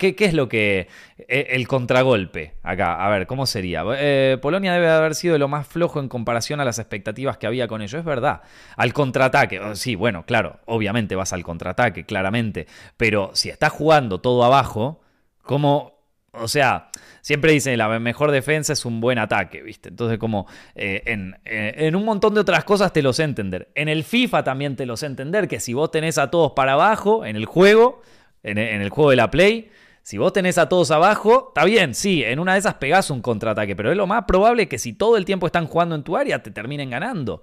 [0.00, 3.06] Qué, es lo que, e, el contragolpe acá?
[3.06, 3.84] A ver, ¿cómo sería?
[3.96, 7.68] Eh, Polonia debe haber sido lo más flojo en comparación a las expectativas que había
[7.68, 8.42] con ello, es verdad.
[8.76, 14.42] Al contraataque, sí, bueno, claro, obviamente vas al contraataque, claramente, pero si estás jugando todo
[14.42, 15.02] abajo,
[15.42, 16.01] ¿cómo,
[16.34, 16.88] o sea,
[17.20, 19.90] siempre dicen la mejor defensa es un buen ataque, ¿viste?
[19.90, 23.70] Entonces, como eh, eh, en, un montón de otras cosas te lo sé entender.
[23.74, 26.72] En el FIFA también te lo sé entender, que si vos tenés a todos para
[26.72, 28.00] abajo en el juego,
[28.42, 29.70] en, el juego de la Play,
[30.02, 33.20] si vos tenés a todos abajo, está bien, sí, en una de esas pegás un
[33.20, 36.16] contraataque, pero es lo más probable que si todo el tiempo están jugando en tu
[36.16, 37.42] área, te terminen ganando.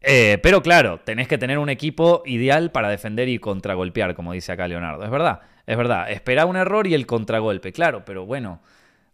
[0.00, 4.52] Eh, pero claro, tenés que tener un equipo ideal para defender y contragolpear, como dice
[4.52, 5.04] acá Leonardo.
[5.04, 5.42] Es verdad.
[5.66, 8.60] Es verdad, espera un error y el contragolpe, claro, pero bueno.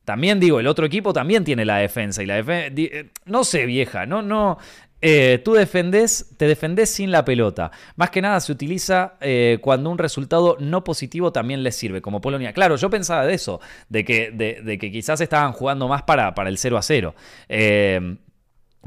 [0.05, 2.73] También digo, el otro equipo también tiene la defensa y la defensa...
[2.75, 4.59] Eh, no sé, vieja, no, no...
[5.01, 7.71] Eh, tú defendés, te defendés sin la pelota.
[7.97, 12.21] Más que nada se utiliza eh, cuando un resultado no positivo también les sirve, como
[12.21, 12.53] Polonia.
[12.53, 16.49] Claro, yo pensaba de eso, de que, de, que quizás estaban jugando más para, para
[16.49, 17.15] el 0 a 0.
[17.49, 18.17] Eh,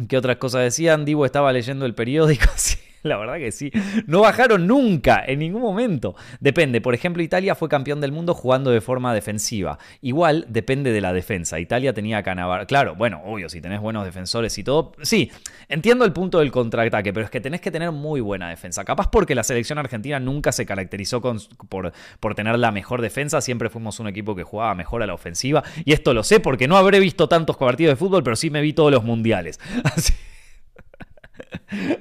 [0.07, 1.05] ¿Qué otras cosas decían?
[1.05, 2.45] Divo estaba leyendo el periódico.
[2.55, 2.77] Sí.
[3.03, 3.71] La verdad que sí.
[4.05, 6.15] No bajaron nunca, en ningún momento.
[6.39, 6.81] Depende.
[6.81, 9.79] Por ejemplo, Italia fue campeón del mundo jugando de forma defensiva.
[10.01, 11.59] Igual depende de la defensa.
[11.59, 12.67] Italia tenía Canavar.
[12.67, 14.93] Claro, bueno, obvio, si tenés buenos defensores y todo.
[15.01, 15.31] Sí,
[15.67, 18.85] entiendo el punto del contraataque, pero es que tenés que tener muy buena defensa.
[18.85, 23.41] Capaz porque la selección argentina nunca se caracterizó por, por tener la mejor defensa.
[23.41, 25.63] Siempre fuimos un equipo que jugaba mejor a la ofensiva.
[25.85, 28.61] Y esto lo sé porque no habré visto tantos partidos de fútbol, pero sí me
[28.61, 29.59] vi todos los mundiales.
[29.83, 30.13] Así,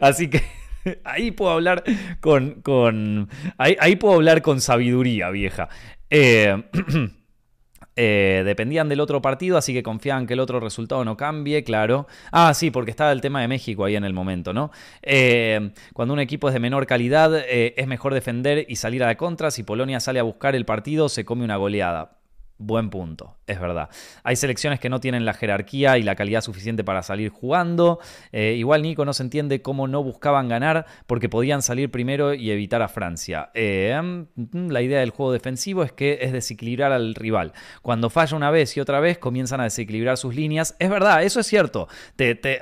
[0.00, 0.42] Así que
[1.04, 1.84] ahí puedo hablar
[2.20, 2.62] con.
[2.62, 3.28] con
[3.58, 5.68] ahí, puedo hablar con sabiduría, vieja.
[6.08, 6.62] Eh,
[7.96, 12.06] eh, dependían del otro partido, así que confiaban que el otro resultado no cambie, claro.
[12.32, 14.70] Ah, sí, porque estaba el tema de México ahí en el momento, ¿no?
[15.02, 19.16] Eh, cuando un equipo es de menor calidad, es mejor defender y salir a la
[19.16, 19.50] contra.
[19.50, 22.19] Si Polonia sale a buscar el partido, se come una goleada.
[22.62, 23.88] Buen punto, es verdad.
[24.22, 28.00] Hay selecciones que no tienen la jerarquía y la calidad suficiente para salir jugando.
[28.32, 32.50] Eh, igual Nico no se entiende cómo no buscaban ganar porque podían salir primero y
[32.50, 33.50] evitar a Francia.
[33.54, 33.98] Eh,
[34.34, 37.54] mm, la idea del juego defensivo es que es desequilibrar al rival.
[37.80, 40.76] Cuando falla una vez y otra vez comienzan a desequilibrar sus líneas.
[40.78, 41.88] Es verdad, eso es cierto.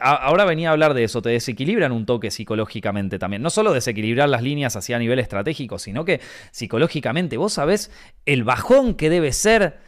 [0.00, 1.22] ahora venía a hablar de eso.
[1.22, 3.42] Te desequilibran un toque psicológicamente también.
[3.42, 6.20] No solo desequilibrar las líneas hacia nivel estratégico, sino que
[6.52, 7.90] psicológicamente vos sabés
[8.26, 9.87] el bajón que debe ser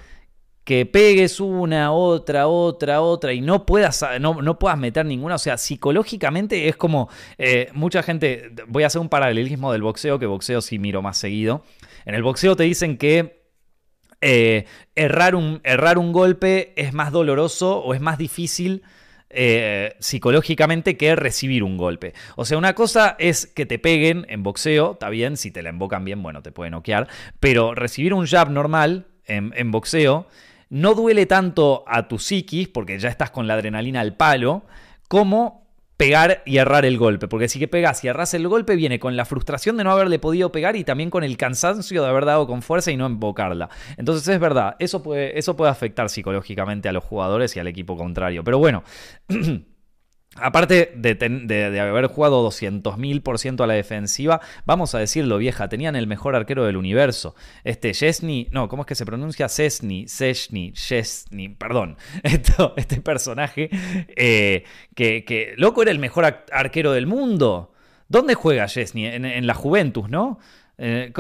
[0.71, 5.35] que pegues una, otra, otra, otra y no puedas, no, no puedas meter ninguna.
[5.35, 7.09] O sea, psicológicamente es como
[7.39, 11.17] eh, mucha gente, voy a hacer un paralelismo del boxeo, que boxeo sí miro más
[11.17, 11.65] seguido.
[12.05, 13.43] En el boxeo te dicen que
[14.21, 18.85] eh, errar, un, errar un golpe es más doloroso o es más difícil.
[19.29, 22.15] Eh, psicológicamente que recibir un golpe.
[22.37, 25.71] O sea, una cosa es que te peguen en boxeo, está bien, si te la
[25.71, 27.09] invocan bien, bueno, te pueden noquear,
[27.41, 30.29] pero recibir un jab normal en, en boxeo
[30.71, 34.65] no duele tanto a tu psiquis, porque ya estás con la adrenalina al palo,
[35.09, 35.61] como
[35.97, 37.29] pegar y errar el golpe.
[37.29, 40.19] Porque si que pegas y erras el golpe, viene con la frustración de no haberle
[40.19, 43.69] podido pegar y también con el cansancio de haber dado con fuerza y no invocarla.
[43.99, 47.99] Entonces es verdad, eso puede, eso puede afectar psicológicamente a los jugadores y al equipo
[47.99, 48.43] contrario.
[48.43, 48.83] Pero bueno.
[50.37, 56.37] Aparte de, haber jugado 200.000% a la defensiva, vamos a decirlo vieja, tenían el mejor
[56.37, 57.35] arquero del universo.
[57.65, 59.49] Este Chesney, no, ¿cómo es que se pronuncia?
[59.49, 61.97] Cesny, Sesny, Chesney, perdón.
[62.23, 63.71] Esto, este personaje
[64.17, 64.65] eh,
[64.95, 67.73] que, loco, era el mejor arquero del mundo.
[68.09, 69.07] ¿Dónde juega Chesney?
[69.07, 70.39] En, la Juventus, ¿no?
[70.79, 71.13] Eh,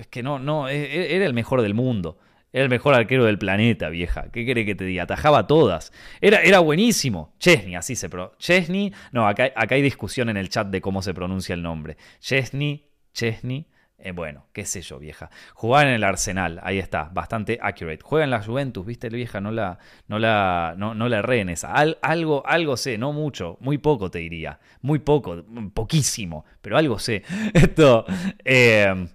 [0.00, 2.16] es que no, no, e, e, era el mejor del mundo.
[2.54, 4.30] Era el mejor arquero del planeta, vieja.
[4.30, 5.02] ¿Qué quiere que te diga?
[5.02, 5.92] Atajaba todas.
[6.20, 7.34] Era, era buenísimo.
[7.40, 8.38] Chesney, así se pronuncia.
[8.38, 8.92] Chesney.
[9.10, 11.96] No, acá, acá, hay discusión en el chat de cómo se pronuncia el nombre.
[12.20, 13.66] Chesney, Chesney.
[13.98, 15.30] Eh, bueno, qué sé yo, vieja.
[15.54, 18.02] Jugaba en el Arsenal, ahí está, bastante accurate.
[18.04, 21.48] Juega en la Juventus, viste, vieja, no la, no la, no, no la erré en
[21.48, 21.72] esa.
[21.72, 24.60] algo, algo sé, no mucho, muy poco te diría.
[24.80, 25.44] Muy poco,
[25.74, 27.24] poquísimo, pero algo sé.
[27.52, 28.04] Esto,
[28.44, 29.08] eh,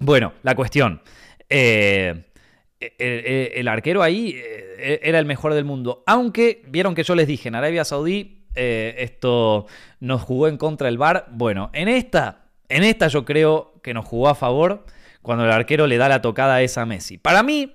[0.00, 1.02] bueno, la cuestión.
[1.50, 2.24] Eh,
[2.86, 6.02] eh, eh, el, arquero ahí eh, era el mejor del mundo.
[6.06, 9.66] Aunque vieron que yo les dije, en Arabia Saudí esto
[9.98, 11.26] nos jugó en contra el VAR.
[11.32, 14.84] Bueno, en esta, en esta yo creo que nos jugó a favor
[15.22, 17.18] cuando el arquero le da la tocada a esa Messi.
[17.18, 17.74] Para mí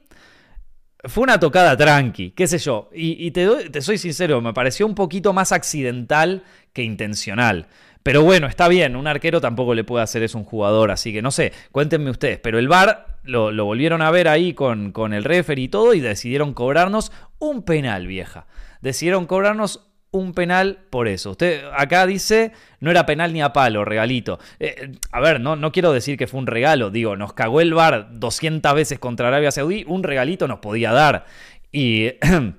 [1.05, 2.89] fue una tocada tranqui, qué sé yo.
[2.93, 6.43] Y, te, te soy sincero, me pareció un poquito más accidental
[6.73, 7.67] que intencional.
[8.03, 11.13] Pero bueno, está bien, un arquero tampoco le puede hacer eso a un jugador, así
[11.13, 12.39] que no sé, cuéntenme ustedes.
[12.39, 15.99] Pero el VAR lo, volvieron a ver ahí con, con el referee y todo y
[15.99, 18.47] decidieron cobrarnos un penal, vieja.
[18.81, 21.31] Decidieron cobrarnos un penal por eso.
[21.31, 24.39] Usted acá dice, no era penal ni a palo, regalito.
[24.59, 27.73] Eh, a ver, no, no quiero decir que fue un regalo, digo, nos cagó el
[27.73, 31.25] VAR 200 veces contra Arabia Saudí, un regalito nos podía dar.
[31.71, 32.13] Y,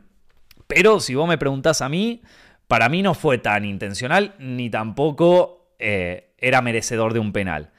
[0.66, 2.22] pero si vos me preguntás a mí,
[2.68, 7.70] para mí no fue tan intencional ni tampoco eh, era merecedor de un penal.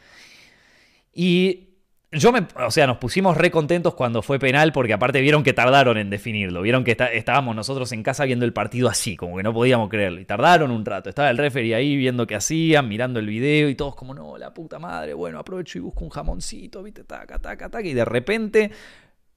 [1.14, 1.71] Y
[2.12, 5.54] yo me, o sea, nos pusimos re contentos cuando fue penal porque aparte vieron que
[5.54, 9.44] tardaron en definirlo, vieron que estábamos nosotros en casa viendo el partido así, como que
[9.44, 13.20] no podíamos creerlo, y tardaron un rato, estaba el referee ahí viendo qué hacían, mirando
[13.20, 16.84] el video y todos como, no, la puta madre, bueno, aprovecho y busco un jamoncito,
[16.84, 18.72] viste, taca, taca, taca, y de repente,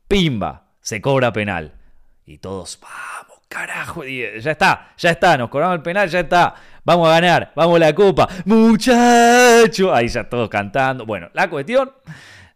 [0.09, 1.75] pimba, se cobra penal.
[2.27, 6.55] Y todos, vamos carajo, ya está, ya está, nos cobramos el penal, ya está,
[6.85, 11.07] vamos a ganar, vamos a la copa, muchacho, ahí ya todos cantando.
[11.07, 11.93] Bueno, la cuestión,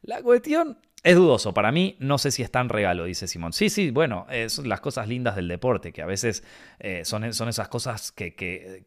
[0.09, 3.53] la cuestión es dudoso, para mí no sé si es tan regalo, dice Simón.
[3.53, 6.43] Sí, sí, bueno, son las cosas lindas del deporte, que a veces
[6.81, 8.85] eh, son, son, esas cosas que, que,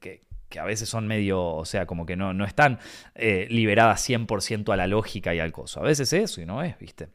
[0.52, 2.80] que a veces son medio, o sea, como que no, no están
[3.16, 5.80] eh, liberadas 100% a la lógica y al coso.
[5.80, 7.08] A veces eso y no es, ¿viste?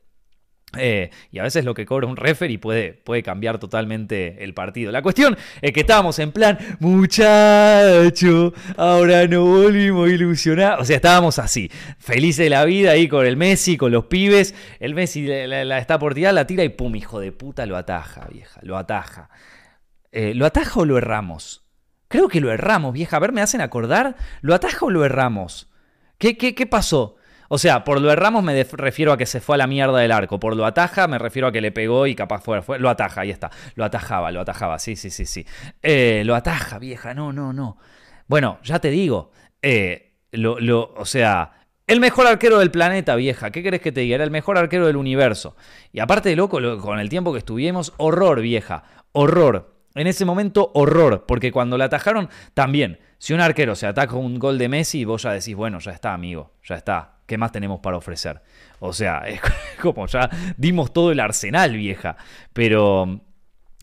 [0.79, 4.93] Eh, y a veces lo que cobra un referee puede, puede cambiar totalmente el partido.
[4.93, 10.81] La cuestión es que estábamos en plan, muchacho, ahora no volvimos ilusionados.
[10.81, 14.55] O sea, estábamos así, felices de la vida ahí con el Messi, con los pibes.
[14.81, 18.27] El Messi la, está por tirar, la tira y pum, hijo de puta, lo ataja,
[18.33, 19.29] vieja, lo ataja.
[20.13, 21.67] Eh, ¿Lo ataja o lo erramos?
[22.09, 23.17] Creo que lo erramos, vieja.
[23.17, 24.17] A ver, me hacen acordar.
[24.41, 25.69] ¿Lo ataja o lo erramos?
[26.19, 27.16] ¿Qué, qué, qué pasó?
[27.49, 30.13] O sea, por lo erramos me refiero a que se fue a la mierda del
[30.13, 30.41] arco.
[30.41, 33.31] Por lo ataja me refiero a que le pegó y capaz fue, lo ataja, ahí
[33.31, 33.51] está.
[33.75, 35.47] Lo atajaba, lo atajaba, sí, sí, sí, sí.
[35.83, 37.79] Eh, lo ataja, vieja, no, no, no.
[38.27, 39.31] Bueno, ya te digo,
[39.63, 41.53] eh, lo, o sea,
[41.87, 43.51] el mejor arquero del planeta, vieja.
[43.51, 44.17] ¿Qué querés que te diga?
[44.17, 45.57] Era el mejor arquero del universo.
[45.93, 48.83] Y aparte de loco, con el tiempo que estuvimos, horror, vieja.
[49.13, 49.76] Horror.
[49.97, 51.25] En ese momento, horror.
[51.27, 53.01] Porque cuando la atajaron, también.
[53.19, 56.13] Si un arquero se ataca un gol de Messi, vos ya decís, bueno, ya está,
[56.13, 56.53] amigo.
[56.63, 57.17] Ya está.
[57.27, 58.41] ¿qué más tenemos para ofrecer?
[58.79, 59.41] O sea, es
[59.81, 62.17] como ya dimos todo el arsenal, vieja.
[62.53, 63.21] Pero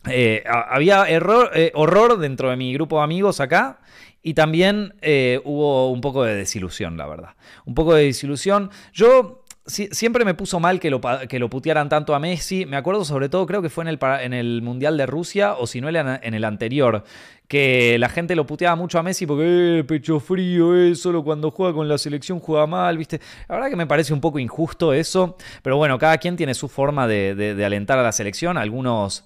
[0.08, 3.80] eh, había error, eh, horror dentro de mi grupo de amigos acá.
[4.26, 7.34] Y también eh, hubo un poco de desilusión, la verdad.
[7.66, 8.70] Un poco de desilusión.
[8.94, 12.66] Yo siempre me puso mal que lo, que lo putearan tanto a Messi.
[12.66, 15.66] Me acuerdo sobre todo, creo que fue en el, en el Mundial de Rusia, o
[15.66, 17.04] si no en el anterior,
[17.48, 21.50] que la gente lo puteaba mucho a Messi porque, eh, pecho frío, eh, solo cuando
[21.50, 23.20] juega con la selección juega mal, ¿viste?
[23.48, 26.68] La verdad que me parece un poco injusto eso, pero bueno, cada quien tiene su
[26.68, 29.24] forma de, alentar a la selección, algunos,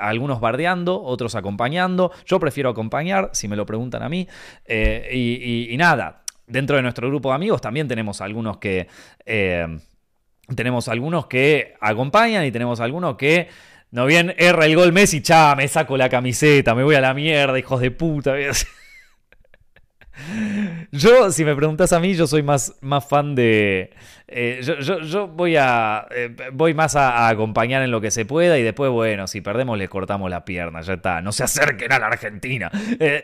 [0.00, 2.12] algunos bardeando, otros acompañando.
[2.26, 4.28] Yo prefiero acompañar, si me lo preguntan a mí.
[4.66, 8.88] Eh, y nada, Dentro de nuestro grupo de amigos también tenemos algunos que.
[9.24, 9.66] Eh,
[10.54, 13.48] tenemos algunos que acompañan y tenemos algunos que.
[13.92, 17.12] No bien erra el gol Messi, cha, me saco la camiseta, me voy a la
[17.12, 18.34] mierda, hijos de puta.
[20.92, 23.90] Yo, si me preguntas a mí, yo soy más, más fan de.
[24.32, 26.06] Eh, yo, voy a.
[26.14, 29.76] Eh, voy más a, acompañar en lo que se pueda y después, bueno, si perdemos,
[29.76, 31.20] les cortamos la pierna, ya está.
[31.20, 32.70] No se acerquen a la Argentina.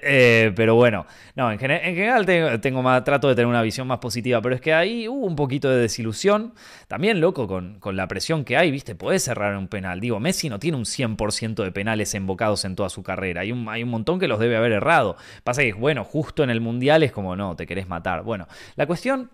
[0.09, 2.27] Eh, pero bueno, no, en, general
[2.61, 5.69] tengo, trato de tener una visión más positiva, pero es que ahí hubo un poquito
[5.71, 6.55] de desilusión.
[6.89, 8.95] También, loco, con, con la presión que hay, ¿viste?
[8.95, 10.01] Podés cerrar un penal.
[10.01, 13.43] Digo, Messi no tiene un 100% de penales embocados en toda su carrera.
[13.43, 15.17] Hay un, hay un montón que los debe haber errado.
[15.45, 18.23] Pasa que, bueno, justo en el Mundial es como, no, te querés matar.
[18.23, 19.31] Bueno, la cuestión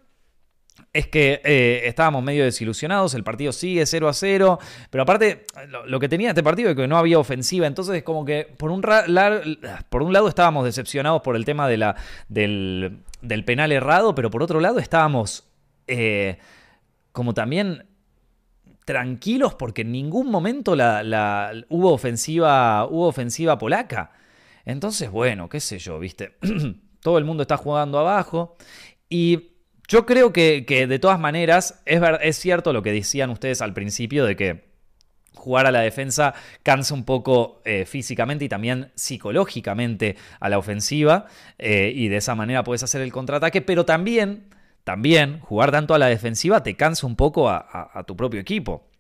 [0.93, 4.59] es que eh, estábamos medio desilusionados, el partido sigue 0 a 0,
[4.91, 5.47] pero aparte
[5.87, 8.71] lo, que tenía este partido es que no había ofensiva, entonces es como que por
[8.71, 8.83] un,
[9.89, 11.97] por un lado estábamos decepcionados por el tema de la,
[12.29, 13.03] del,
[13.47, 15.49] penal errado, pero por otro lado estábamos
[15.87, 16.39] eh,
[17.13, 17.87] como también
[18.85, 24.13] tranquilos porque en ningún momento la, hubo, ofensiva, hubo ofensiva polaca.
[24.65, 26.37] Entonces, bueno, qué sé yo, viste.
[27.01, 28.57] todo el mundo está jugando abajo.
[29.09, 29.52] Y
[29.93, 34.37] yo creo que, de todas maneras es, cierto lo que decían ustedes al principio de
[34.37, 34.65] que
[35.35, 36.33] jugar a la defensa
[36.63, 41.27] cansa un poco eh, físicamente y también psicológicamente a la ofensiva
[41.59, 44.47] eh, y de esa manera puedes hacer el contraataque, pero también,
[44.83, 48.92] también jugar tanto a la defensiva te cansa un poco a tu propio equipo.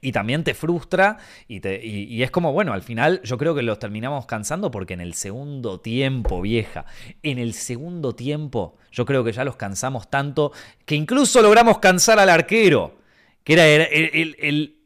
[0.00, 1.18] Y también te frustra
[1.48, 4.94] y, te, y, es como, bueno, al final yo creo que los terminamos cansando porque
[4.94, 6.86] en el segundo tiempo, vieja,
[7.22, 10.52] en el segundo tiempo yo creo que ya los cansamos tanto
[10.86, 12.98] que incluso logramos cansar al arquero,
[13.44, 14.78] que era el,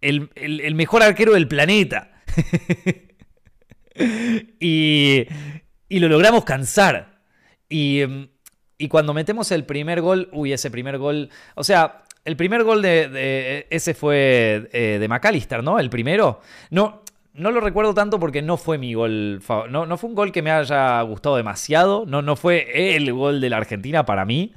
[0.00, 2.12] el mejor arquero del planeta.
[4.60, 5.26] y,
[5.88, 7.20] y, lo logramos cansar.
[7.68, 8.02] Y,
[8.78, 12.82] y cuando metemos el primer gol, uy, ese primer gol, o sea, el primer gol
[12.82, 15.78] de, ese fue eh, de McAllister, ¿no?
[15.78, 16.40] El primero.
[16.70, 17.02] No,
[17.34, 19.42] no lo recuerdo tanto porque no fue mi gol.
[19.70, 22.04] No, no fue un gol que me haya gustado demasiado.
[22.06, 24.52] No, no fue el gol de la Argentina para mí.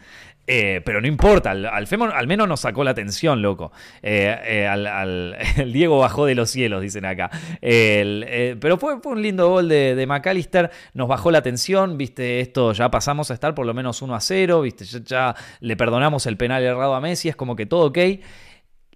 [0.48, 3.72] Eh, pero no importa, al, al, menos nos sacó la atención, loco.
[4.04, 7.32] Eh, eh, el Diego bajó de los cielos, dicen acá.
[7.62, 13.32] pero fue, un lindo gol de, McAllister, nos bajó la atención, viste, esto ya pasamos
[13.32, 16.94] a estar por lo menos 1 a 0, viste, ya, le perdonamos el penal errado
[16.94, 17.98] a Messi, es como que todo ok.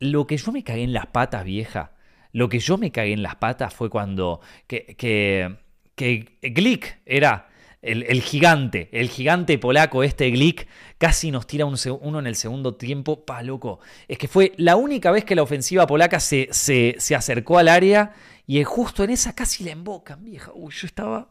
[0.02, 1.91] Lo que yo me cagué en las patas, vieja,
[2.32, 5.58] lo que yo me cagué en las patas fue cuando que, que,
[5.95, 7.49] que Glick era
[7.82, 10.67] el, gigante, el gigante polaco, este Glick,
[10.97, 13.25] casi nos tira uno en el segundo tiempo.
[13.25, 13.80] Pa, loco.
[14.07, 18.13] Es que fue la única vez que la ofensiva polaca se, se, acercó al área
[18.45, 20.51] y justo en esa casi la embocan, vieja.
[20.53, 21.30] Uy, yo estaba.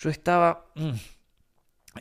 [0.00, 0.66] Yo estaba.
[0.76, 0.92] Mm.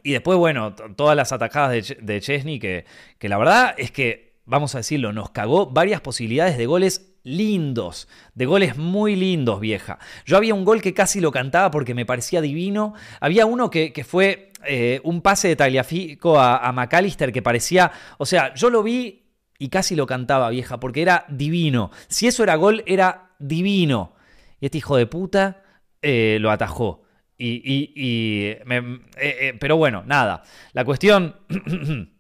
[0.04, 2.86] Y después, bueno, todas las atacadas de, de Chesney, que,
[3.18, 8.08] que la verdad es que vamos a decirlo, nos cagó varias posibilidades de goles lindos,
[8.34, 10.00] de goles muy lindos, vieja.
[10.26, 12.94] Yo había un gol que casi lo cantaba porque me parecía divino.
[13.20, 18.26] Había uno que, fue eh, un pase de Tagliafico a, a McAllister que parecía, o
[18.26, 19.28] sea, yo lo vi
[19.60, 21.92] y casi lo cantaba, vieja, porque era divino.
[22.08, 24.14] Si eso era gol, era divino.
[24.60, 25.64] Y este hijo de puta
[26.02, 27.04] eh, lo atajó.
[27.40, 30.44] Y, eh, pero bueno, nada.
[30.74, 31.36] La cuestión,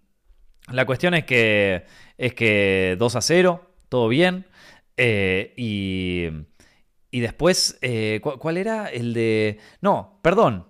[0.71, 1.85] la cuestión es que
[2.17, 4.45] es que 2 a 0, todo bien.
[4.97, 6.25] Eh, y,
[7.11, 8.87] y después, eh, ¿cuál era?
[8.87, 9.59] El de...
[9.81, 10.65] No, perdón.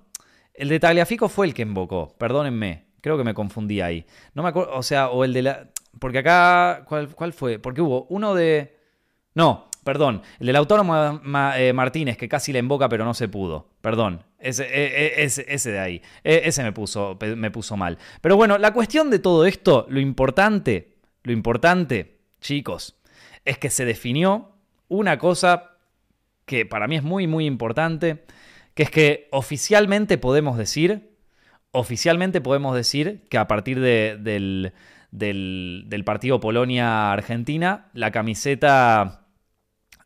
[0.54, 2.88] El de Tagliafico fue el que invocó, perdónenme.
[3.02, 4.06] Creo que me confundí ahí.
[4.34, 5.70] No me acuerdo, o sea, o el de la...
[6.00, 7.60] Porque acá, ¿cuál, cuál fue?
[7.60, 8.76] Porque hubo uno de...
[9.34, 11.22] No, perdón, el del autónomo
[11.56, 13.70] eh, Martínez, que casi le invoca pero no se pudo.
[13.82, 16.02] Perdón, ese, ese, ese de ahí.
[16.24, 17.98] E, ese me puso, me puso mal.
[18.20, 20.97] Pero bueno, la cuestión de todo esto, lo importante,
[21.28, 22.96] lo importante, chicos,
[23.44, 24.54] es que se definió
[24.88, 25.72] una cosa
[26.46, 28.24] que para mí es muy, muy importante,
[28.74, 31.18] que es que oficialmente podemos decir,
[31.72, 34.72] oficialmente podemos decir que a partir del,
[35.12, 39.24] del, partido Polonia-Argentina, la camiseta...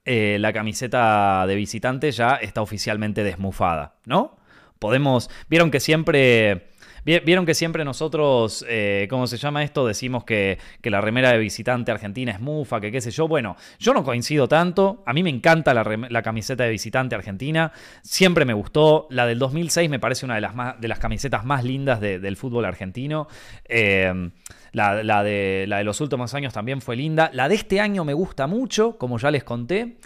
[0.04, 4.40] Eh, la camiseta de visitante ya está oficialmente desmufada, ¿no?
[4.80, 5.30] Podemos.
[5.48, 6.71] Vieron que siempre
[7.04, 9.88] Vieron que siempre nosotros, eh, ¿cómo se llama esto?
[9.88, 13.28] Decimos que, la remera de visitante argentina es mufa, que qué sé yo.
[13.28, 15.02] Bueno, yo no coincido tanto.
[15.06, 17.72] A mí me encanta la, camiseta de visitante argentina.
[18.04, 19.08] Siempre me gustó.
[19.10, 22.66] La del 2006 me parece una de las, de las camisetas más lindas del fútbol
[22.66, 23.28] argentino.
[23.66, 24.30] Eh,
[24.74, 27.32] la, de, la de los últimos años también fue linda.
[27.34, 29.98] La de este año me gusta mucho, como ya les conté.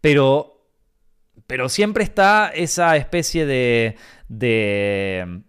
[0.00, 0.68] Pero,
[1.48, 3.96] pero siempre está esa especie de,
[4.28, 5.42] de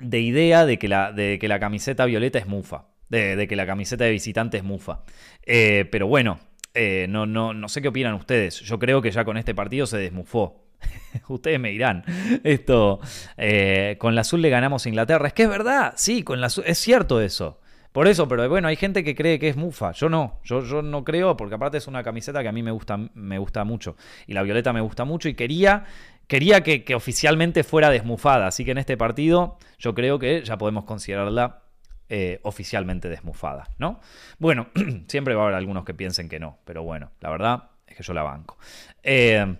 [0.00, 3.66] de idea de que la, de que la camiseta violeta es mufa, de, que la
[3.66, 5.02] camiseta de visitante es mufa.
[5.44, 6.38] Eh, pero bueno,
[6.74, 8.60] eh, no, no, no sé qué opinan ustedes.
[8.60, 10.64] Yo creo que ya con este partido se desmufó.
[11.28, 12.04] Ustedes me dirán,
[12.42, 13.00] esto,
[13.36, 15.28] eh, con la azul le ganamos a Inglaterra.
[15.28, 17.60] Es que es verdad, sí, con la azul, es cierto eso.
[17.92, 19.92] Por eso, pero bueno, hay gente que cree que es mufa.
[19.92, 22.72] Yo no, yo, yo no creo, porque aparte es una camiseta que a mí me
[22.72, 23.94] gusta, me gusta mucho.
[24.26, 25.84] Y la violeta me gusta mucho y quería
[26.26, 28.46] quería que, oficialmente fuera desmufada.
[28.46, 31.62] Así que en este partido yo creo que ya podemos considerarla
[32.08, 34.00] eh, oficialmente desmufada, ¿no?
[34.38, 34.68] Bueno,
[35.08, 38.02] siempre va a haber algunos que piensen que no, pero bueno, la verdad es que
[38.02, 38.58] yo la banco.
[39.02, 39.56] Eh,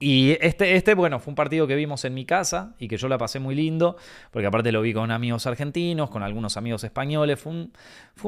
[0.00, 3.08] y este, este, bueno, fue un partido que vimos en mi casa y que yo
[3.08, 3.96] la pasé muy lindo,
[4.30, 7.38] porque aparte lo vi con amigos argentinos, con algunos amigos españoles.
[7.38, 7.72] Fue un,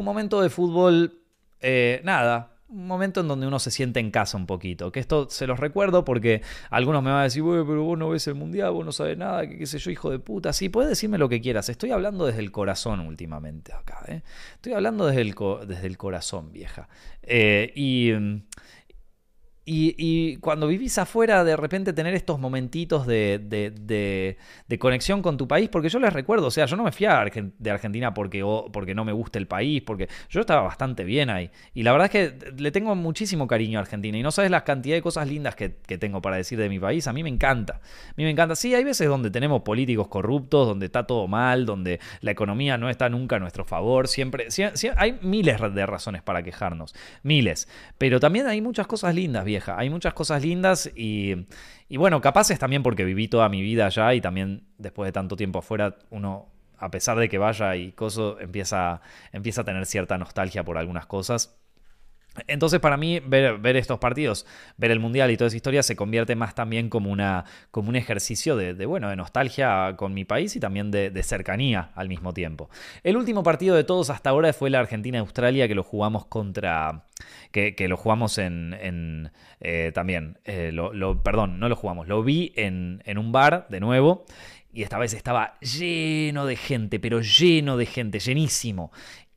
[0.05, 1.21] momento de fútbol,
[1.61, 4.93] eh, nada, un momento en donde uno se siente en casa un poquito.
[4.93, 8.27] Que esto se los recuerdo porque algunos me van a decir, pero vos no ves
[8.29, 10.53] el mundial, vos no sabes nada, que qué sé yo, hijo de puta.
[10.53, 11.69] Sí, puedes decirme lo que quieras.
[11.69, 14.05] Estoy hablando desde el corazón últimamente acá.
[14.07, 14.23] ¿eh?
[14.55, 15.35] Estoy hablando desde el,
[15.67, 16.89] desde el corazón, vieja.
[17.23, 18.13] Eh, y.
[19.73, 24.37] Y, cuando vivís afuera, de repente tener estos momentitos de,
[24.81, 27.71] conexión con tu país, porque yo les recuerdo, o sea, yo no me fui de
[27.71, 31.51] Argentina porque, porque no me gusta el país, porque yo estaba bastante bien ahí.
[31.73, 34.19] Y la verdad es que le tengo muchísimo cariño a Argentina.
[34.19, 37.07] Y no sabes la cantidad de cosas lindas que, tengo para decir de mi país.
[37.07, 37.75] A mí me encanta.
[37.75, 38.57] A mí me encanta.
[38.57, 42.91] Sí, hay veces donde tenemos políticos corruptos, donde está todo mal, donde la economía no
[42.91, 44.09] está nunca a nuestro favor.
[44.09, 44.49] Siempre,
[44.97, 46.95] hay miles de razones para quejarnos.
[47.23, 47.69] Miles.
[47.99, 51.47] Pero también hay muchas cosas lindas, hay muchas cosas lindas y,
[51.91, 55.61] bueno, capaces también porque viví toda mi vida allá y también después de tanto tiempo
[55.61, 56.49] afuera, uno,
[56.79, 59.01] a pesar de que vaya y coso, empieza,
[59.33, 61.60] empieza a tener cierta nostalgia por algunas cosas.
[62.47, 66.37] Entonces para mí ver, estos partidos, ver el Mundial y toda esa historia se convierte
[66.37, 70.61] más también como, una, como un ejercicio de, bueno, de nostalgia con mi país y
[70.61, 72.71] también de, cercanía al mismo tiempo.
[73.03, 77.05] El último partido de todos hasta ahora fue la Argentina-Australia que lo jugamos contra...
[77.51, 79.31] que, lo jugamos en...
[79.61, 83.81] Eh, también, eh, lo, perdón, no lo jugamos, lo vi en, en un bar de
[83.81, 84.25] nuevo
[84.73, 88.93] y esta vez estaba lleno de gente, pero lleno de gente, llenísimo.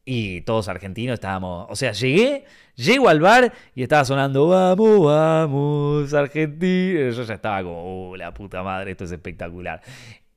[0.05, 2.43] Y todos argentinos estábamos, o sea, llegué,
[2.75, 7.09] llego al bar y estaba sonando, vamos, vamos, Argentina.
[7.09, 9.81] Yo ya estaba como, oh, la puta madre, esto es espectacular.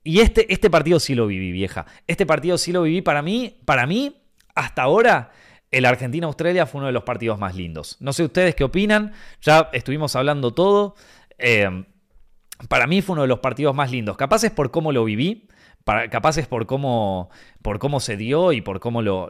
[0.03, 1.85] Y este, este partido sí lo viví, vieja.
[2.07, 4.15] Este partido sí lo viví para mí, para mí,
[4.55, 5.31] hasta ahora,
[5.69, 7.97] el Argentina-Australia fue uno de los partidos más lindos.
[7.99, 9.11] No sé ustedes qué opinan,
[9.41, 10.95] ya estuvimos hablando todo.
[11.37, 11.83] Eh,
[12.69, 14.15] para mí fue uno de los partidos más lindos.
[14.15, 15.49] Capaz es por cómo lo viví,
[16.09, 17.29] capaz es por cómo,
[17.61, 19.29] por cómo se dio y por cómo lo,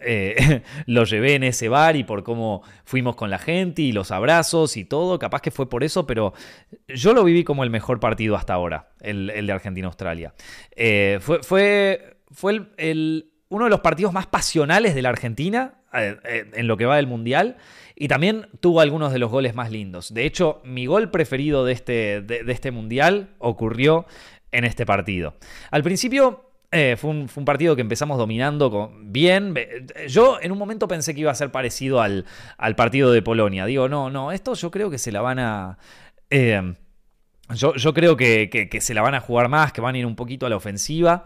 [0.00, 4.10] eh, lo, llevé en ese bar y por cómo fuimos con la gente y los
[4.10, 5.18] abrazos y todo.
[5.18, 6.34] Capaz que fue por eso, pero
[6.88, 10.34] yo lo viví como el mejor partido hasta ahora, el, de Argentina-Australia.
[10.74, 16.66] Eh, fue fue, fue el, uno de los partidos más pasionales de la Argentina en
[16.66, 17.56] lo que va del Mundial.
[18.00, 20.14] Y también tuvo algunos de los goles más lindos.
[20.14, 24.06] De hecho, mi gol preferido de este, de este Mundial ocurrió
[24.52, 25.34] en este partido.
[25.70, 29.54] Al principio eh, fue, un, partido que empezamos dominando bien.
[30.08, 32.26] Yo en un momento pensé que iba a ser parecido al,
[32.76, 33.64] partido de Polonia.
[33.64, 35.78] Digo, no, no, esto yo creo que se la van a...
[36.30, 36.74] Eh,
[37.54, 40.44] yo, creo que, se la van a jugar más, que van a ir un poquito
[40.44, 41.24] a la ofensiva.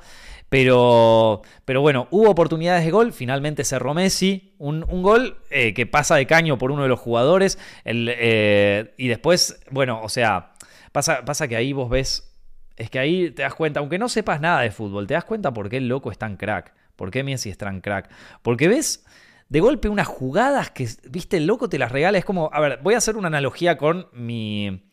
[0.49, 3.13] Pero, pero bueno, hubo oportunidades de gol.
[3.13, 4.55] Finalmente cerró Messi.
[4.59, 7.59] Un, gol eh, que pasa de caño por uno de los jugadores.
[7.85, 10.53] y después, bueno, o sea,
[10.93, 12.32] pasa, pasa que ahí vos ves
[12.77, 15.53] es que ahí te das cuenta, aunque no sepas nada de fútbol, te das cuenta
[15.53, 18.11] por qué el loco es tan crack, por qué Messi es tan crack.
[18.43, 19.05] Porque ves
[19.49, 22.17] de golpe unas jugadas que, viste, el loco te las regala.
[22.17, 24.89] Es como, a ver, voy a hacer una analogía con mi,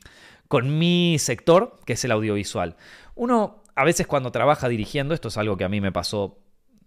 [0.48, 2.76] con mi sector, que es el audiovisual.
[3.16, 6.40] Uno, a veces cuando trabaja dirigiendo, esto es algo que a mí me pasó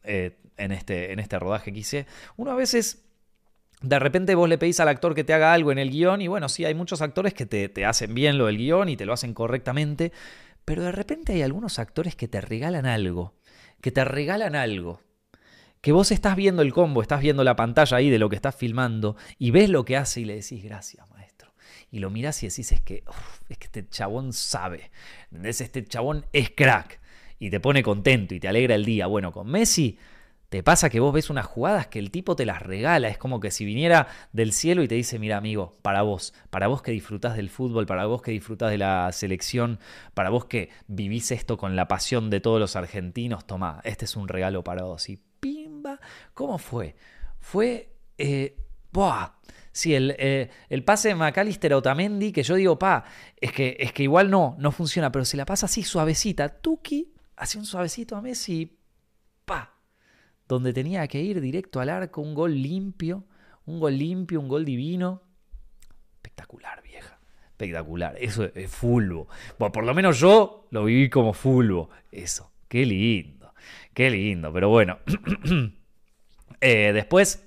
[0.02, 3.06] eh, en, este, en este rodaje que hice, uno a veces
[3.80, 6.28] de repente vos le pedís al actor que te haga algo en el guion y
[6.28, 9.06] bueno, sí, hay muchos actores que te, te, hacen bien lo del guion y te
[9.06, 10.12] lo hacen correctamente,
[10.64, 13.34] pero de repente hay algunos actores que te regalan algo,
[13.80, 15.00] que te regalan algo.
[15.80, 18.54] Que vos estás viendo el combo, estás viendo la pantalla ahí de lo que estás
[18.54, 21.52] filmando y ves lo que hace y le decís gracias, maestro.
[21.90, 23.02] Y lo mirás y decís es que,
[23.48, 24.92] es que este chabón sabe.
[25.42, 27.00] Este chabón es crack.
[27.40, 29.08] Y te pone contento y te alegra el día.
[29.08, 29.98] Bueno, con Messi
[30.52, 33.08] te pasa que vos ves unas jugadas que el tipo te las regala.
[33.08, 36.66] Es como que si viniera del cielo y te dice, mira amigo, para vos, para
[36.66, 39.80] vos que disfrutás del fútbol, para vos que disfrutás de la selección,
[40.12, 44.14] para vos que vivís esto con la pasión de todos los argentinos, toma, este es
[44.14, 45.08] un regalo para vos.
[45.08, 45.98] Y pimba,
[46.34, 46.96] ¿cómo fue?
[47.40, 47.94] Fue...
[48.18, 48.54] Eh,
[48.92, 49.30] ¡Buah!
[49.72, 53.04] Sí, el, eh, el, pase de McAllister a Otamendi, que yo digo, pa,
[53.40, 57.10] es que, es que igual no, no funciona, pero si la pasa así suavecita, Tuki,
[57.36, 58.81] hace un suavecito a Messi,
[60.52, 63.24] donde tenía que ir directo al arco, un gol limpio,
[63.64, 65.22] un gol limpio, un gol divino.
[66.16, 67.18] Espectacular, vieja.
[67.52, 68.16] Espectacular.
[68.20, 69.28] Eso es fulbo.
[69.58, 71.88] Bueno, por lo menos yo lo viví como fulbo.
[72.10, 72.52] Eso.
[72.68, 73.54] Qué lindo.
[73.94, 74.52] Qué lindo.
[74.52, 74.98] Pero bueno.
[76.64, 77.44] Eh, después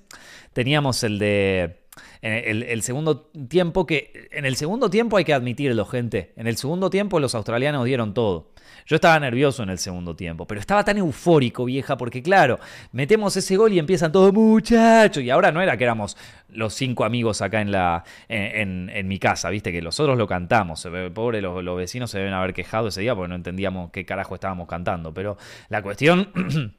[0.52, 1.85] teníamos el de
[2.32, 6.32] el, segundo tiempo, que en el segundo tiempo hay que admitirlo, gente.
[6.36, 8.52] En el segundo tiempo los australianos dieron todo.
[8.86, 12.58] Yo estaba nervioso en el segundo tiempo, pero estaba tan eufórico, vieja, porque claro,
[12.92, 15.22] metemos ese gol y empiezan todos muchachos.
[15.22, 16.16] Y ahora no era que éramos
[16.48, 20.86] los cinco amigos acá en, la, en, mi casa, viste, que nosotros lo cantamos.
[21.14, 24.34] Pobre, los, los vecinos se deben haber quejado ese día porque no entendíamos qué carajo
[24.34, 25.12] estábamos cantando.
[25.12, 25.36] Pero
[25.68, 26.30] la cuestión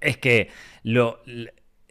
[0.00, 0.50] es que
[0.82, 1.20] lo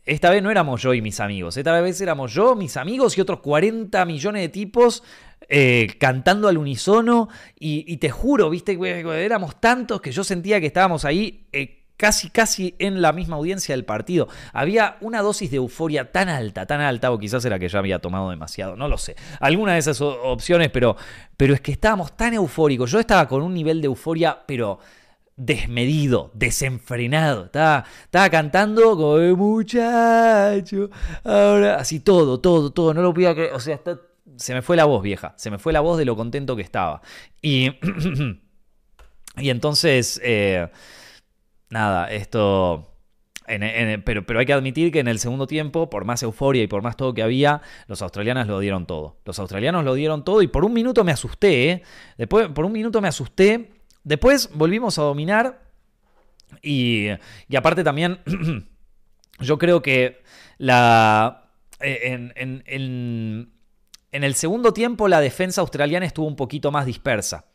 [0.05, 3.21] esta vez no éramos yo y mis amigos, esta vez éramos yo, mis amigos y
[3.21, 5.03] otros 40 millones de tipos
[5.47, 7.29] eh, cantando al unísono
[7.59, 8.77] y, te juro, viste,
[9.23, 13.75] éramos tantos que yo sentía que estábamos ahí eh, casi, casi en la misma audiencia
[13.75, 14.27] del partido.
[14.53, 17.99] Había una dosis de euforia tan alta, tan alta, o quizás era que ya había
[17.99, 19.15] tomado demasiado, no lo sé.
[19.39, 20.95] Alguna de esas opciones, pero,
[21.37, 22.91] pero es que estábamos tan eufóricos.
[22.91, 24.79] Yo estaba con un nivel de euforia, pero
[25.37, 27.45] desmedido, desenfrenado.
[27.45, 30.89] Estaba, estaba cantando como muchacho.
[31.23, 32.93] Ahora, así todo, todo, todo.
[32.93, 33.53] No lo podía creer.
[33.53, 33.79] O sea,
[34.37, 35.33] se me fue la voz, vieja.
[35.37, 37.01] Se me fue la voz de lo contento que estaba.
[37.41, 37.71] Y,
[39.37, 40.69] y entonces, eh,
[41.69, 42.91] nada, esto.
[44.05, 46.81] pero, pero hay que admitir que en el segundo tiempo, por más euforia y por
[46.81, 49.17] más todo que había, los australianos lo dieron todo.
[49.25, 51.69] Los australianos lo dieron todo y por un minuto me asusté.
[51.69, 51.83] ¿eh?
[52.17, 53.74] Después, por un minuto me asusté
[54.05, 55.63] Después volvimos a dominar
[56.61, 57.09] y,
[57.57, 58.19] aparte también
[59.39, 60.21] yo creo que
[60.59, 61.49] la,
[61.79, 67.45] eh, en, en, el segundo tiempo la defensa australiana estuvo un poquito más dispersa.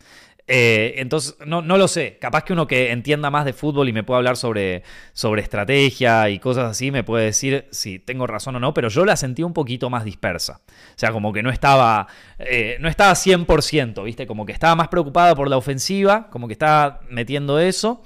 [0.53, 2.18] Eh, entonces, no, lo sé.
[2.20, 4.82] Capaz que uno que entienda más de fútbol y me pueda hablar sobre,
[5.12, 9.05] sobre estrategia y cosas así, me puede decir si tengo razón o no, pero yo
[9.05, 10.61] la sentí un poquito más dispersa.
[10.66, 12.09] O sea, como que no estaba,
[12.40, 14.26] eh, no estaba 100%, ¿viste?
[14.26, 18.03] Como que estaba más preocupada por la ofensiva, como que estaba metiendo eso.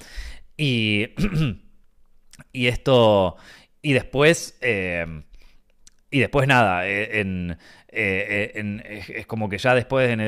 [0.58, 1.14] Y,
[2.52, 3.36] y esto,
[3.80, 4.58] y después...
[4.60, 5.06] Eh,
[6.10, 7.58] y después nada, en,
[7.96, 10.18] eh, eh, es como que ya después,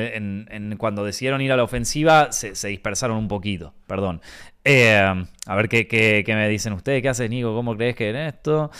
[0.77, 4.21] cuando decidieron ir a la ofensiva, se, dispersaron un poquito, perdón.
[4.63, 8.71] Eh, a ver ¿qué, me dicen ustedes, qué haces Nico, cómo crees que en esto.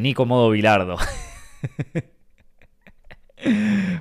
[0.00, 0.96] Nico modo Bilardo.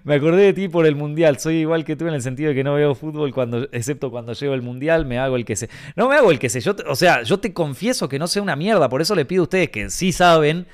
[0.04, 1.40] Me acordé de ti por el mundial.
[1.40, 4.34] Soy igual que tú en el sentido de que no veo fútbol cuando, excepto cuando
[4.34, 5.06] llego el mundial.
[5.06, 5.70] Me hago el que sé.
[5.96, 6.62] No me hago el que sé.
[6.62, 8.88] Yo, o sea, yo te confieso que no sé una mierda.
[8.88, 10.68] Por eso le pido a ustedes que sí saben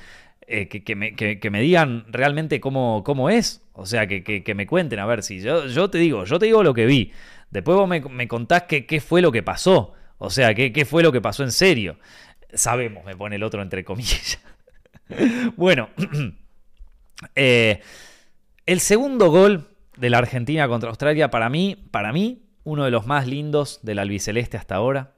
[0.48, 3.62] eh, que, me, digan realmente cómo, cómo es.
[3.72, 6.62] O sea, que, me cuenten, a ver si yo, yo te digo, yo te digo
[6.62, 7.12] lo que vi.
[7.50, 9.94] Después vos me, contás qué fue lo que pasó.
[10.18, 11.98] O sea, qué, fue lo que pasó en serio.
[12.52, 14.40] Sabemos, me pone el otro entre comillas.
[15.56, 15.90] bueno,
[17.34, 17.80] eh,
[18.66, 23.06] el segundo gol de la Argentina contra Australia, para mí, para mí, uno de los
[23.06, 25.14] más lindos del albiceleste hasta ahora.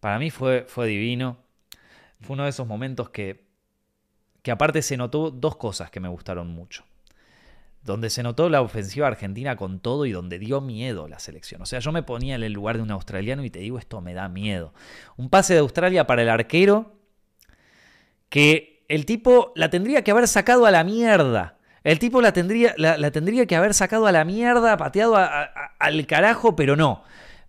[0.00, 1.44] Para mí fue, fue divino.
[2.20, 3.49] Fue uno de esos momentos que,
[4.42, 6.84] que aparte se notó dos cosas que me gustaron mucho
[7.82, 11.62] donde se notó la ofensiva argentina con todo y donde dio miedo la selección.
[11.62, 14.00] O sea, yo me ponía en el lugar de un australiano y te digo, esto
[14.00, 14.74] me da miedo.
[15.16, 16.92] Un pase de Australia para el arquero
[18.28, 21.56] que el tipo la tendría que haber sacado a la mierda.
[21.82, 26.54] El tipo la tendría, la, tendría que haber sacado a la mierda, pateado al carajo,
[26.54, 27.02] pero no.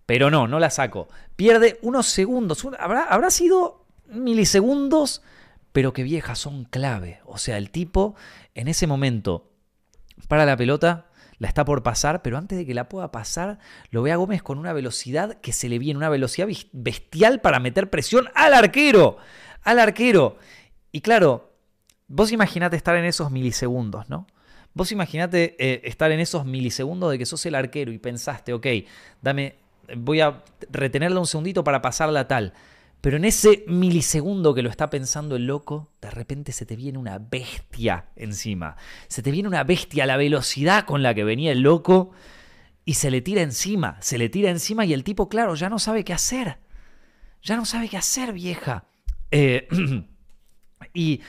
[0.06, 1.08] Pero no, no la saco.
[1.36, 2.66] Pierde unos segundos.
[2.78, 5.22] Habrá, habrá sido milisegundos,
[5.72, 7.20] pero que viejas son clave.
[7.24, 8.14] O sea, el tipo
[8.54, 9.52] en ese momento
[10.28, 11.06] para la pelota,
[11.38, 13.58] la está por pasar, pero antes de que la pueda pasar,
[13.90, 17.58] lo ve a Gómez con una velocidad que se le viene, una velocidad bestial para
[17.58, 19.16] meter presión al arquero,
[19.62, 20.36] al arquero.
[20.92, 21.52] Y claro,
[22.06, 24.26] vos imaginate estar en esos milisegundos, ¿no?
[24.74, 28.66] Vos imaginate eh, estar en esos milisegundos de que sos el arquero y pensaste, ok,
[29.20, 29.56] dame,
[29.96, 32.54] voy a retenerla un segundito para pasarla tal.
[33.02, 36.98] Pero en ese milisegundo que lo está pensando el loco, de repente se te viene
[36.98, 38.76] una bestia encima.
[39.08, 42.12] Se te viene una bestia a la velocidad con la que venía el loco
[42.84, 43.96] y se le tira encima.
[44.00, 46.58] Se le tira encima y el tipo, claro, ya no sabe qué hacer.
[47.42, 48.84] Ya no sabe qué hacer, vieja.
[49.32, 49.66] Eh,
[50.94, 51.20] y,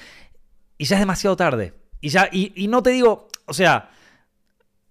[0.77, 1.73] y, ya es demasiado tarde.
[2.01, 3.89] Y, ya, y no te digo, o sea,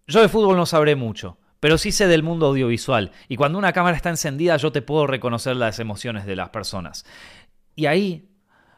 [0.08, 3.12] yo de fútbol no sabré mucho pero sí sé del mundo audiovisual.
[3.28, 7.06] Y cuando una cámara está encendida, yo te puedo reconocer las emociones de las personas.
[7.76, 8.28] Y ahí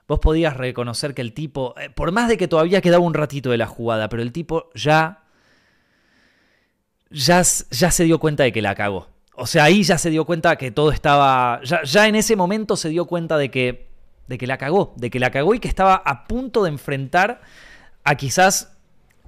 [0.06, 3.48] vos podías reconocer que el tipo, eh, por más de que todavía quedaba un ratito
[3.48, 5.22] de la jugada, pero el tipo ya,
[7.08, 9.08] ya, ya se dio cuenta de que la cagó.
[9.34, 12.76] O sea, ahí ya se dio cuenta que todo estaba, ya, ya en ese momento
[12.76, 13.88] se dio cuenta de que,
[14.26, 17.40] de que la cagó, de que la cagó y que estaba a punto de enfrentar
[18.04, 18.73] a quizás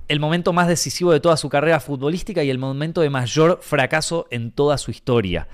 [0.09, 4.27] el momento más decisivo de toda su carrera futbolística y el momento de mayor fracaso
[4.31, 5.49] en toda su historia.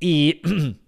[0.00, 0.40] Y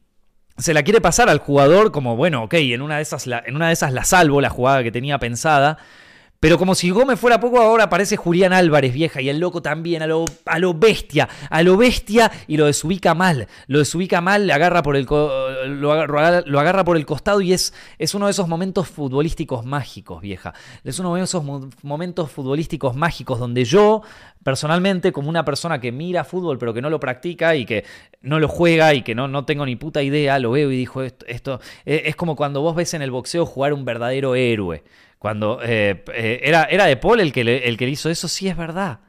[0.59, 3.57] se la quiere pasar al jugador como, bueno, ok, en una de esas la, en
[3.57, 5.79] una de esas la salvo, la jugada que tenía pensada,
[6.47, 10.03] pero como si Gómez fuera poco, ahora aparece Julián Álvarez, vieja, y el loco también,
[10.03, 13.49] a lo, a lo bestia, a lo bestia, y lo desubica mal.
[13.67, 18.15] Lo desubica mal, le agarra por el, lo, agarra, por el costado y es, es
[18.15, 20.55] uno de esos momentos futbolísticos mágicos, vieja.
[20.85, 21.43] Es uno de esos
[21.83, 24.03] momentos futbolísticos mágicos donde yo,
[24.45, 27.85] personalmente, como una persona que mira fútbol pero que no lo practica y que
[28.23, 31.03] no lo juega y que no, no tengo ni puta idea, lo veo y dijo
[31.03, 34.85] esto, esto es como cuando vos ves en el boxeo jugar un verdadero héroe.
[35.27, 38.47] Cuando eh, eh, era, era de Paul el que, le, el que hizo eso, sí
[38.47, 39.01] es verdad.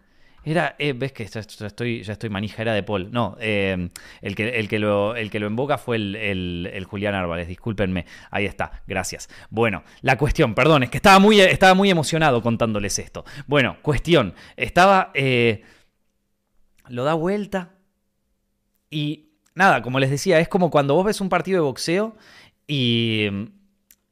[0.44, 3.12] Era, eh, ves que ya estoy, ya estoy manija, era de Paul.
[3.12, 3.92] No, el,
[4.36, 8.08] que, el, que lo, el que lo invoca fue el, Julián Álvarez, discúlpenme.
[8.32, 9.30] Ahí está, gracias.
[9.52, 13.24] Bueno, la cuestión, perdón, es que estaba muy, estaba muy emocionado contándoles esto.
[13.46, 15.12] Bueno, cuestión, estaba...
[16.88, 17.76] lo da vuelta
[18.90, 22.18] y nada, como les decía, es como cuando vos ves un partido de boxeo
[22.66, 23.30] y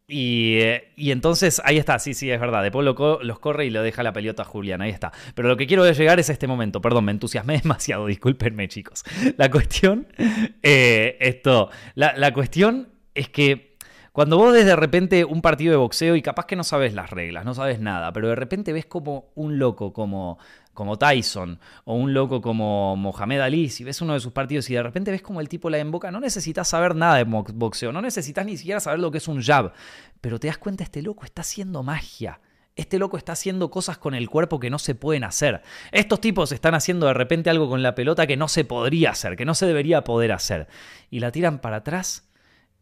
[0.08, 2.62] eh, y, entonces ahí está, sí, sí, es verdad.
[2.62, 5.12] Después los corre y le deja la pelota a Julián, ahí está.
[5.34, 6.82] Pero lo que quiero llegar es este momento.
[6.82, 9.04] Perdón, me entusiasmé demasiado, discúlpenme, chicos.
[9.38, 10.08] La cuestión,
[10.64, 13.76] eh, esto, la, cuestión es que
[14.12, 17.10] cuando vos ves de repente un partido de boxeo y capaz que no sabes las
[17.10, 20.38] reglas, no sabes nada, pero de repente ves como un loco, como
[20.76, 24.76] como Tyson o un loco como Mohamed Ali, si ves uno de sus partidos y
[24.76, 28.04] de repente ves como el tipo la emboca, no necesitas saber nada de boxeo, no
[28.04, 29.74] necesitas ni siquiera saber lo que es un jab,
[30.22, 32.40] pero te das cuenta, este loco está haciendo magia.
[32.76, 35.62] Este loco está haciendo cosas con el cuerpo que no se pueden hacer.
[35.94, 39.38] Estos tipos están haciendo de repente algo con la pelota que no se podría hacer,
[39.38, 40.68] que no se debería poder hacer.
[41.10, 42.28] Y la tiran para atrás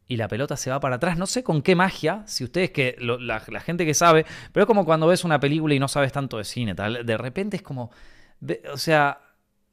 [0.07, 1.17] y la pelota se va para atrás.
[1.17, 4.85] No sé con qué magia, si ustedes que, la, gente que sabe, pero es como
[4.85, 7.91] cuando ves una película y no sabes tanto de cine, tal, de repente es como,
[8.71, 9.21] o sea,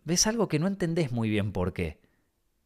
[0.05, 2.01] ves algo que no entendés muy bien por qué,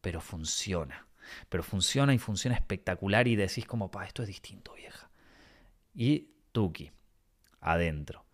[0.01, 1.07] pero funciona.
[1.49, 5.09] Pero funciona y funciona espectacular y decís como, pa, esto es distinto, vieja.
[5.93, 6.91] Y Tuki,
[7.61, 8.25] adentro.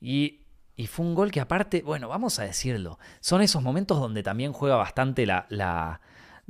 [0.00, 0.46] Y,
[0.76, 4.52] y fue un gol que aparte, bueno, vamos a decirlo, son esos momentos donde también
[4.52, 6.00] juega bastante la, la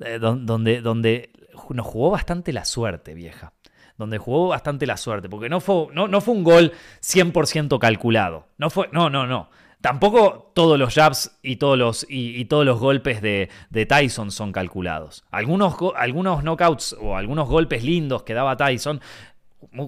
[0.02, 1.32] eh, donde, donde
[1.70, 3.52] nos jugó bastante la suerte, vieja.
[3.96, 8.46] Donde jugó bastante la suerte, porque no fue, no, no fue un gol 100% calculado.
[8.56, 9.50] No, fue, no, no, no.
[9.80, 13.48] Tampoco todos los jabs y todos los, y, todos los golpes de,
[13.88, 15.24] Tyson son calculados.
[15.30, 19.00] Algunos, algunos knockouts o algunos golpes lindos que daba Tyson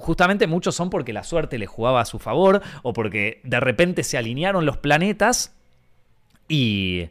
[0.00, 4.02] justamente muchos son porque la suerte le jugaba a su favor o porque de repente
[4.02, 5.54] se alinearon los planetas
[6.48, 7.08] y,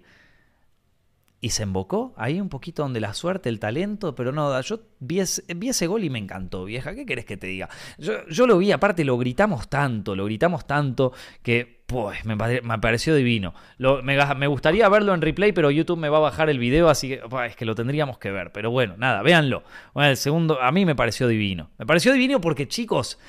[1.43, 5.19] y se embocó ahí un poquito donde la suerte, el talento, pero no, yo vi
[5.19, 7.67] ese, gol y me encantó, vieja, ¿qué querés que te diga?
[7.97, 13.55] Yo, lo vi, aparte lo gritamos tanto, lo gritamos tanto que pues me, pareció divino.
[14.03, 17.21] me, gustaría verlo en replay, pero YouTube me va a bajar el video, así que
[17.47, 18.53] es que lo tendríamos que ver.
[18.53, 19.63] Pero bueno, nada, véanlo.
[19.93, 21.71] Bueno, el segundo, a mí me pareció divino.
[21.77, 23.19] Me pareció divino porque, chicos,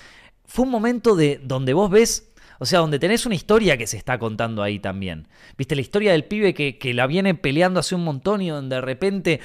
[0.45, 2.32] fue un momento de donde vos ves
[2.63, 5.27] o sea, donde tenés una historia que se está contando ahí también.
[5.59, 8.77] Viste, la historia del pibe que, que la viene peleando hace un montón y donde
[8.77, 9.41] de repente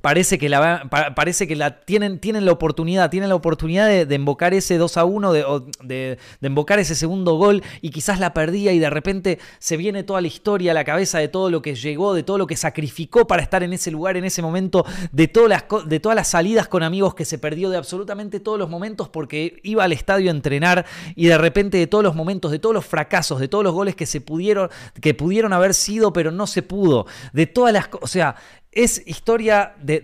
[0.00, 4.14] Parece que, la, parece que la tienen, tienen la oportunidad, tienen la oportunidad de, de
[4.14, 5.44] embocar ese 2 a 1, de,
[5.82, 10.02] de, de, embocar ese segundo gol y quizás la perdía y de repente se viene
[10.02, 12.56] toda la historia a la cabeza de todo lo que llegó, de todo lo que
[12.56, 16.28] sacrificó para estar en ese lugar, en ese momento, de todas las, de todas las
[16.28, 20.30] salidas con amigos que se perdió, de absolutamente todos los momentos porque iba al estadio
[20.30, 23.64] a entrenar y de repente de todos los momentos, de todos los fracasos, de todos
[23.64, 24.70] los goles que se pudieron,
[25.02, 28.36] que pudieron haber sido pero no se pudo, de todas las, o sea,
[28.72, 30.00] es historia de,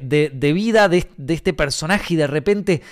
[0.52, 2.82] vida de, este personaje y de repente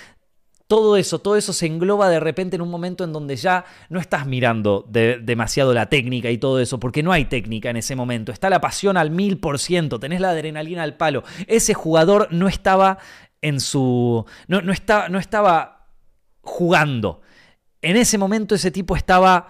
[0.66, 4.00] todo eso, todo eso se engloba de repente en un momento en donde ya no
[4.00, 8.32] estás mirando demasiado la técnica y todo eso, porque no hay técnica en ese momento.
[8.32, 11.22] Está la pasión al mil por ciento, tenés la adrenalina al palo.
[11.46, 12.98] Ese jugador no estaba
[13.42, 14.24] en su.
[14.48, 14.72] No, no,
[15.10, 15.88] no estaba
[16.40, 17.20] jugando.
[17.82, 19.48] En ese momento ese tipo estaba.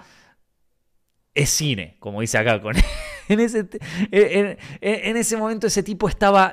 [1.33, 2.75] Es cine, como dice acá con.
[3.29, 3.67] en, ese,
[4.11, 6.53] en, ese momento ese tipo estaba,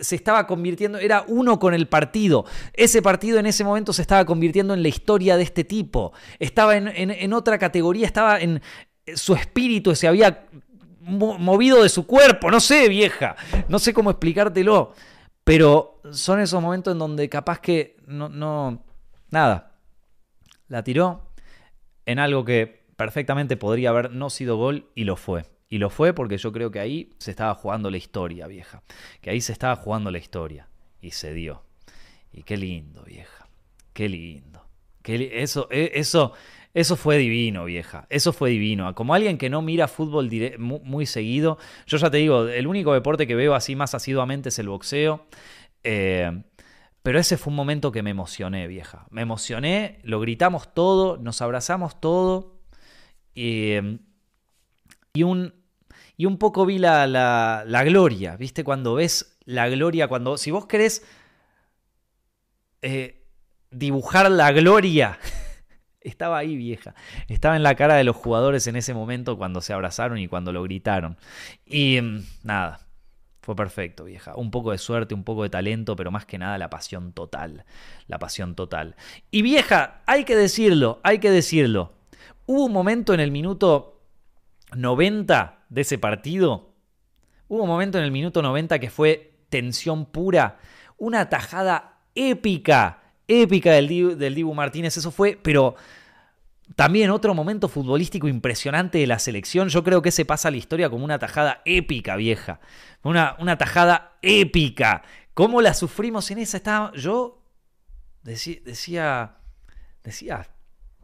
[0.00, 2.44] se estaba convirtiendo, era uno con el partido.
[2.72, 6.12] Ese partido en ese momento se estaba convirtiendo en la historia de este tipo.
[6.38, 8.60] Estaba en, otra categoría, estaba en
[9.14, 10.46] su espíritu, se había
[11.00, 13.36] movido de su cuerpo, no sé, vieja,
[13.68, 14.94] no sé cómo explicártelo,
[15.44, 18.82] pero son esos momentos en donde capaz que no, no
[19.30, 19.76] nada,
[20.68, 21.30] la tiró
[22.06, 25.44] en algo que perfectamente podría haber no sido gol y lo fue.
[25.74, 28.84] Y lo fue porque yo creo que ahí se estaba jugando la historia, vieja.
[29.20, 30.68] Que ahí se estaba jugando la historia.
[31.02, 31.64] Y se dio.
[32.32, 33.48] Y qué lindo, vieja.
[33.92, 34.64] Qué lindo.
[35.02, 36.32] eso, e, eso,
[36.74, 38.06] eso fue divino, vieja.
[38.08, 38.94] Eso fue divino.
[38.94, 41.58] Como alguien que no mira fútbol muy, seguido,
[41.88, 45.26] yo ya te digo, el único deporte que veo así más asiduamente es el boxeo.
[45.82, 46.40] Eh,
[47.02, 49.08] pero ese fue un momento que me emocioné, vieja.
[49.10, 52.60] Me emocioné, lo gritamos todo, nos abrazamos todo.
[53.34, 53.72] Y
[55.16, 55.54] y un,
[56.16, 58.64] y un poco vi la, la, gloria, ¿viste?
[58.64, 61.04] Cuando ves la gloria, cuando, si vos querés
[62.82, 63.24] eh,
[63.70, 65.18] dibujar la gloria,
[66.00, 66.94] estaba ahí vieja,
[67.28, 70.52] estaba en la cara de los jugadores en ese momento cuando se abrazaron y cuando
[70.52, 71.16] lo gritaron.
[71.66, 72.86] Y mm, nada,
[73.40, 74.34] fue perfecto, vieja.
[74.36, 77.64] Un poco de suerte, un poco de talento, pero más que nada la pasión total.
[78.06, 78.96] La pasión total.
[79.30, 81.92] Y vieja, hay que decirlo, hay que decirlo.
[82.46, 84.00] Hubo un momento en el minuto
[84.74, 86.72] 90 de ese partido,
[87.48, 90.58] hubo un momento en el minuto 90 que fue tensión pura,
[90.98, 95.74] una tajada épica, épica del Dibu, del Dibu Martínez, eso fue, pero
[96.76, 100.58] también otro momento futbolístico impresionante de la selección, yo creo que se pasa a la
[100.58, 102.60] historia como una tajada épica, vieja,
[103.02, 105.02] una, una tajada épica,
[105.34, 106.56] ¿cómo la sufrimos en esa?
[106.56, 107.42] Estaba, yo
[108.22, 109.36] decía, decía,
[110.04, 110.53] decía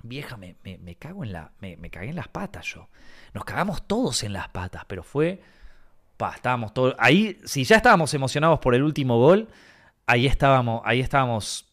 [0.03, 2.89] vieja, me, me, cago en la, me, cagué en las patas yo.
[3.35, 5.41] Nos cagamos todos en las patas, pero fue.
[6.17, 6.95] Pa, estábamos todos.
[6.99, 9.49] Ahí, si ya estábamos emocionados por el último gol,
[10.07, 11.67] ahí estábamos, ahí estábamos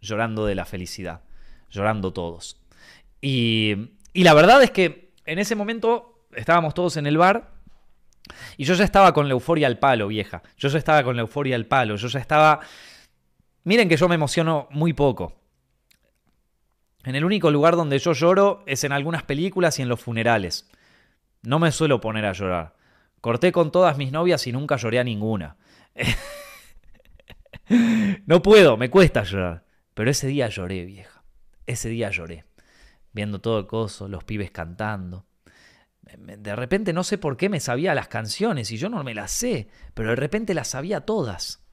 [0.00, 1.22] llorando de la felicidad.
[1.70, 2.60] Llorando todos.
[3.20, 7.50] Y, y la verdad es que en ese momento estábamos todos en el bar.
[8.56, 10.42] Y yo ya estaba con la euforia al palo, vieja.
[10.56, 11.96] Yo ya estaba con la euforia al palo.
[11.96, 12.60] Yo ya estaba.
[13.64, 15.41] Miren que yo me emociono muy poco.
[17.04, 20.68] En el único lugar donde yo lloro es en algunas películas y en los funerales.
[21.42, 22.76] No me suelo poner a llorar.
[23.20, 25.56] Corté con todas mis novias y nunca lloré a ninguna.
[28.26, 29.64] no puedo, me cuesta llorar.
[29.94, 31.24] Pero ese día lloré, vieja.
[31.66, 32.44] Ese día lloré.
[33.12, 35.26] Viendo todo el coso, los pibes cantando.
[36.18, 39.30] De repente no sé por qué me sabía las canciones y yo no me las
[39.30, 41.64] sé, pero de repente las sabía todas.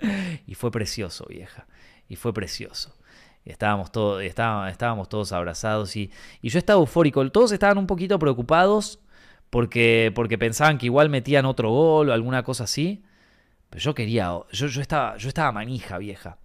[0.46, 1.66] y fue precioso, vieja.
[2.08, 2.99] Y fue precioso
[3.44, 6.10] estábamos, todos, estábamos todos abrazados y,
[6.42, 7.28] yo estaba eufórico.
[7.30, 9.00] Todos estaban un poquito preocupados
[9.50, 13.02] porque, porque pensaban que igual metían otro gol o alguna cosa así.
[13.70, 16.38] Pero yo quería, yo, yo, estaba, yo estaba manija, vieja.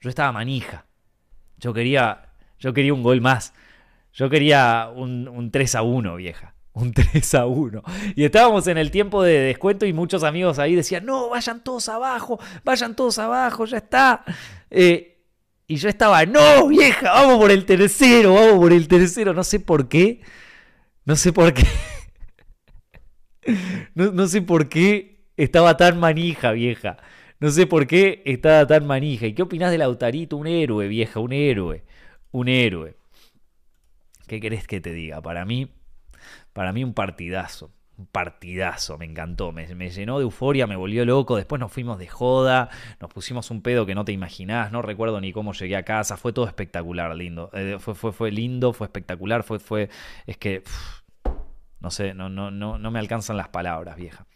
[0.00, 0.86] Yo estaba manija.
[1.58, 2.28] Yo quería,
[2.58, 3.54] yo quería un gol más.
[4.12, 6.54] Yo quería un, un 3 a 1, vieja.
[6.72, 7.82] Un 3 a 1.
[8.16, 11.88] Y estábamos en el tiempo de descuento y muchos amigos ahí decían, no, vayan todos
[11.88, 14.24] abajo, vayan todos abajo, ya está.
[14.70, 15.15] Eh,
[15.68, 19.34] y yo estaba, no, vieja, vamos por el tercero, vamos por el tercero.
[19.34, 20.20] No sé por qué.
[21.04, 21.64] No sé por qué.
[23.94, 26.96] No, sé por qué estaba tan manija, vieja.
[27.38, 29.26] No sé por qué estaba tan manija.
[29.26, 30.36] ¿Y qué opinás de Lautarito?
[30.36, 31.84] Un héroe, vieja, un héroe.
[32.32, 32.96] Un héroe.
[34.26, 35.22] ¿Qué querés que te diga?
[35.22, 35.70] Para mí,
[36.52, 37.70] para mí un partidazo.
[38.12, 42.68] Partidazo, me encantó, me, llenó de euforia, me volvió loco, después nos fuimos de joda,
[43.00, 46.18] nos pusimos un pedo que no te imaginás, no recuerdo ni cómo llegué a casa,
[46.18, 49.88] fue todo espectacular, lindo, eh, fue lindo, fue espectacular, fue, fue,
[50.26, 50.62] es que,
[51.80, 54.26] no sé, no, no, no, no me alcanzan las palabras, vieja,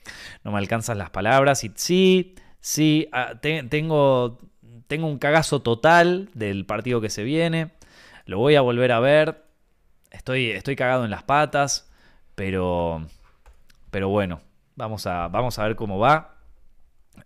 [0.43, 4.39] no me alcanzan las palabras y sí, sí, ah, tengo,
[4.87, 7.73] tengo un cagazo total del partido que se viene,
[8.25, 9.45] lo voy a volver a ver,
[10.11, 11.91] estoy, estoy cagado en las patas,
[12.35, 13.07] pero
[13.91, 14.41] pero bueno,
[14.76, 16.36] vamos a, vamos a ver cómo va.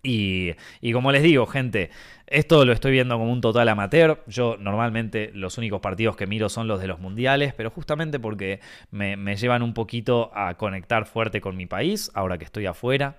[0.02, 1.90] Y, y, como les digo, gente,
[2.26, 4.22] esto lo estoy viendo como un total amateur.
[4.26, 8.60] Yo normalmente los únicos partidos que miro son los de los mundiales, pero justamente porque
[8.90, 13.16] me, llevan un poquito a conectar fuerte con mi país, ahora que estoy afuera.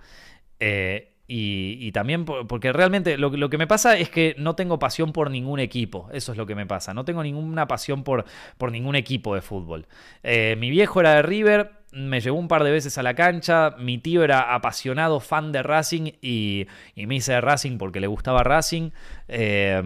[0.59, 5.11] Eh, y, también porque realmente lo, lo, que me pasa es que no tengo pasión
[5.11, 6.07] por ningún equipo.
[6.13, 6.93] Eso es lo que me pasa.
[6.93, 8.25] No tengo ninguna pasión por,
[8.57, 9.87] por ningún equipo de fútbol.
[10.21, 13.75] Eh, mi viejo era de River, me llevó un par de veces a la cancha.
[13.79, 18.91] Mi tío era apasionado fan de Racing y, me hice Racing porque le gustaba Racing.
[19.27, 19.81] Eh,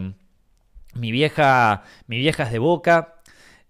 [0.96, 3.22] mi, vieja, mi vieja es de Boca.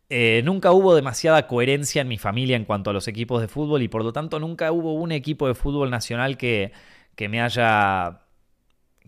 [0.09, 3.83] Eh, nunca hubo demasiada coherencia en mi familia en cuanto a los equipos de fútbol
[3.83, 6.71] y por lo tanto nunca hubo un equipo de fútbol nacional que,
[7.15, 8.21] que me haya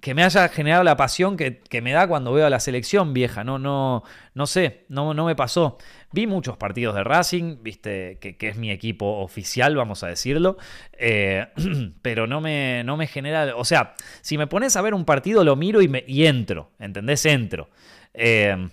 [0.01, 3.43] que me haya generado la pasión que, me da cuando veo a la selección vieja.
[3.43, 5.77] No, no, no sé, no, no me pasó.
[6.11, 10.57] Vi muchos partidos de Racing, viste, que, es mi equipo oficial, vamos a decirlo.
[10.93, 11.47] Eh,
[12.01, 13.55] pero no me, no me genera.
[13.55, 16.71] O sea, si me pones a ver un partido, lo miro y, me, y entro.
[16.79, 17.23] ¿Entendés?
[17.27, 17.69] Entro.
[18.13, 18.69] Eh,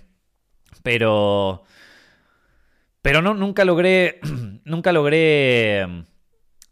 [0.81, 1.63] pero.
[3.03, 4.19] Pero no, nunca logré.
[4.65, 5.85] nunca logré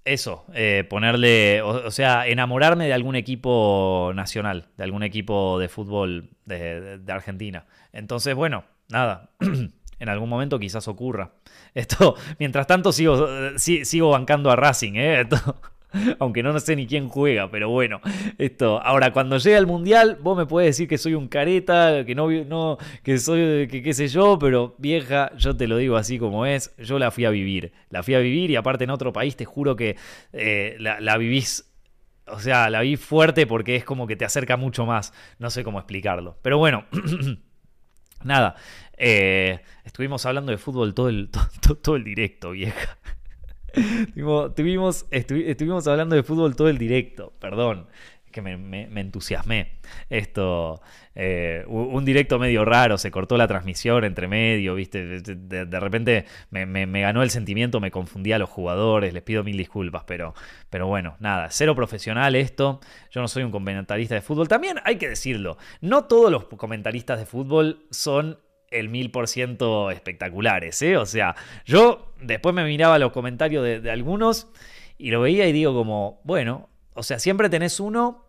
[0.07, 6.29] eso, eh, ponerle, o, sea, enamorarme de algún equipo nacional, de algún equipo de fútbol
[6.45, 7.65] de, Argentina.
[7.93, 9.31] Entonces, bueno, nada,
[9.99, 11.33] en algún momento quizás ocurra.
[11.73, 15.27] Esto, mientras tanto, sigo, eh, sigo bancando a Racing, ¿eh?
[16.19, 18.01] Aunque no sé ni quién juega, pero bueno.
[18.37, 18.81] Esto.
[18.81, 22.77] Ahora, cuando llegue al mundial, vos me puedes decir que soy un careta, que no,
[23.03, 26.75] que soy, que qué sé yo, pero vieja, yo te lo digo así como es.
[26.77, 27.71] Yo la fui a vivir.
[27.89, 29.97] La fui a vivir y aparte en otro país te juro que
[30.33, 31.73] eh, la, vivís
[32.27, 35.13] o sea, la vi fuerte porque es como que te acerca mucho más.
[35.39, 36.37] No sé cómo explicarlo.
[36.41, 36.85] Pero bueno,
[38.23, 38.55] nada.
[38.97, 41.29] Eh, estuvimos hablando de fútbol todo el,
[41.81, 42.97] todo el directo, vieja
[45.11, 47.87] estuvimos, hablando de fútbol todo el directo, perdón.
[48.31, 49.79] Que me, entusiasmé.
[50.11, 50.81] Esto,
[51.15, 55.21] eh, un directo medio raro, se cortó la transmisión entre medio, ¿viste?
[55.21, 60.03] De, repente me, ganó el sentimiento, me confundí a los jugadores, les pido mil disculpas,
[60.05, 60.35] pero,
[60.69, 62.79] pero bueno, nada, cero profesional esto.
[63.09, 64.47] Yo no soy un comentarista de fútbol.
[64.47, 68.37] También hay que decirlo, no todos los comentaristas de fútbol son
[68.69, 70.97] el mil por ciento espectaculares, ¿eh?
[70.97, 74.47] O sea, yo después me miraba los comentarios de, algunos
[74.97, 78.26] y lo veía y digo como, bueno, o sea, siempre tenés uno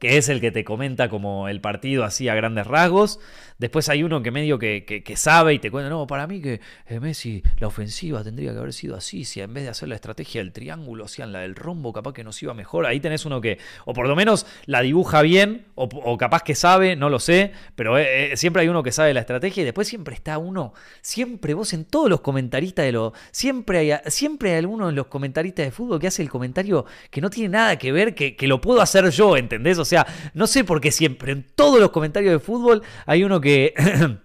[0.00, 3.20] que es el que te comenta como el partido así a grandes rasgos.
[3.58, 6.98] Después hay uno que medio que, sabe y te cuenta, no, para mí que eh,
[6.98, 10.40] Messi, la ofensiva tendría que haber sido así, si en vez de hacer la estrategia
[10.40, 12.86] del triángulo, hacían la del rombo, capaz que nos iba mejor.
[12.86, 16.96] Ahí tenés uno que, o por lo menos la dibuja bien, o, capaz que sabe,
[16.96, 19.86] no lo sé, pero eh, eh, siempre hay uno que sabe la estrategia y después
[19.86, 20.72] siempre está uno,
[21.02, 25.08] siempre vos en todos los comentaristas de lo, siempre hay, siempre hay alguno en los
[25.08, 28.48] comentaristas de fútbol que hace el comentario que no tiene nada que ver, que, que
[28.48, 29.78] lo puedo hacer yo, ¿entendés?
[29.78, 33.40] O sea, no sé por qué siempre en todos los comentarios de fútbol hay uno
[33.40, 33.74] que...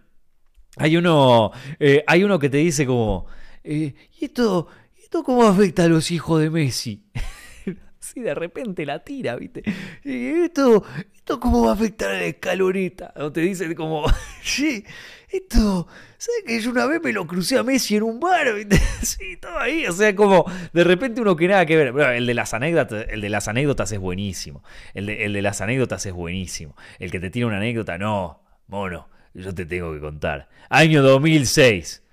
[0.78, 1.51] hay uno...
[1.80, 3.26] Eh, hay uno que te dice como...
[3.63, 4.68] Eh, ¿Y esto,
[5.01, 7.03] esto cómo afecta a los hijos de Messi?
[7.99, 9.63] Si de repente la tira, ¿viste?
[10.03, 10.84] ¿Y esto,
[11.16, 13.11] esto cómo va a afectar a la escaloneta?
[13.18, 14.05] O te dicen como,
[14.43, 14.86] sí,
[15.30, 18.47] esto, ¿sabes que yo una vez me lo crucé a Messi en un bar?
[19.01, 19.86] Sí, todo ahí.
[19.86, 21.93] O sea, como de repente uno que nada que ver.
[22.15, 24.63] el de las anécdotas, el de las anécdotas es buenísimo.
[24.93, 26.76] El de, el de las anécdotas es buenísimo.
[26.99, 30.49] El que te tira una anécdota, no, mono, yo te tengo que contar.
[30.69, 32.03] Año 2006.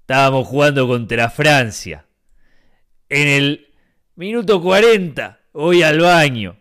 [0.00, 2.06] Estábamos jugando contra Francia.
[3.08, 3.68] En el
[4.16, 6.58] minuto 40 voy al baño.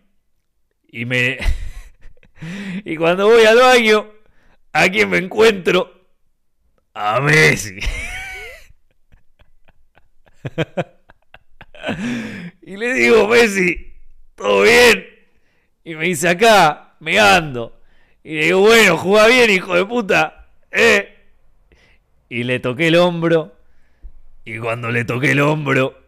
[0.87, 1.39] Y me...
[2.85, 4.07] y cuando voy al baño,
[4.73, 6.03] ¿a quién me encuentro?
[6.93, 7.79] a Messi.
[12.61, 13.95] y le digo, Messi,
[14.35, 15.05] ¿todo bien?
[15.83, 17.81] Y me dice acá, me ando.
[18.23, 20.47] Y le digo, bueno, juega bien, hijo de puta.
[20.71, 21.09] ¿Eh?
[22.29, 23.57] Y le toqué el hombro.
[24.45, 25.99] Y cuando le toqué el hombro,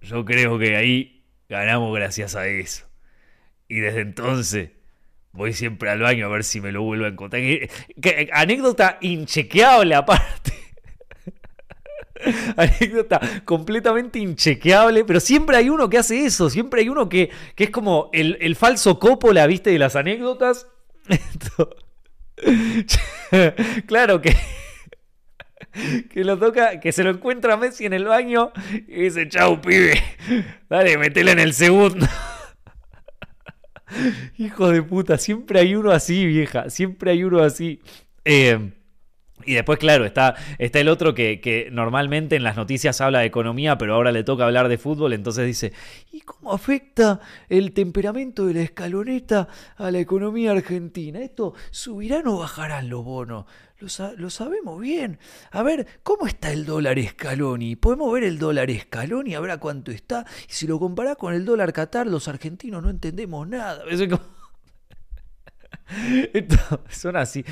[0.00, 2.86] yo creo que ahí ganamos gracias a eso.
[3.68, 4.70] Y desde entonces
[5.32, 7.42] voy siempre al baño a ver si me lo vuelvo a encontrar.
[8.32, 10.52] anécdota inchequeable aparte.
[12.56, 17.64] anécdota completamente inchequeable, pero siempre hay uno que hace eso, siempre hay uno que, que
[17.64, 20.66] es como el, el falso Coppola, viste, de las anécdotas.
[23.86, 24.34] claro que
[26.12, 28.52] que lo toca, que se lo encuentra Messi en el baño
[28.88, 30.02] y dice, chau, pibe,
[30.68, 32.06] dale, metela en el segundo.
[34.38, 37.80] Hijo de puta, siempre hay uno así, vieja, siempre hay uno así.
[38.24, 38.72] Eh,
[39.44, 43.78] y después, claro, está, está el otro que, normalmente en las noticias habla de economía,
[43.78, 45.72] pero ahora le toca hablar de fútbol, entonces dice,
[46.12, 51.20] ¿y cómo afecta el temperamento de la escaloneta a la economía argentina?
[51.20, 53.46] ¿Esto subirán o bajarán los bonos?
[53.80, 55.18] Lo, sabemos bien.
[55.50, 57.76] A ver, ¿cómo está el dólar Scaloni?
[57.76, 59.34] ¿Podemos ver el dólar Scaloni?
[59.34, 60.26] A ver a cuánto está.
[60.48, 63.82] Y si lo comparás con el dólar Qatar, los argentinos no entendemos nada.
[66.32, 67.44] Esto, así.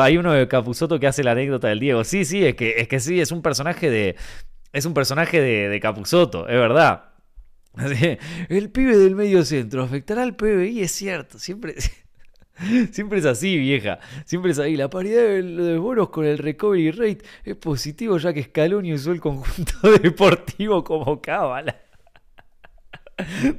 [0.00, 2.04] Hay uno de Capuzoto que hace la anécdota del Diego.
[2.04, 4.16] Sí, sí, es que, es que sí, es un personaje de.
[4.72, 7.04] Es un personaje de, de Capuzoto, es verdad.
[8.48, 11.38] el pibe del medio centro afectará al PBI, es cierto.
[11.38, 11.74] Siempre.
[12.90, 13.98] Siempre es así, vieja.
[14.24, 14.76] Siempre es ahí.
[14.76, 19.12] La paridad de los bonos con el recovery rate es positivo ya que Scaloni usó
[19.12, 21.76] el conjunto deportivo como cábala.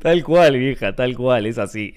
[0.02, 1.94] Tal cual, vieja, tal cual, es así.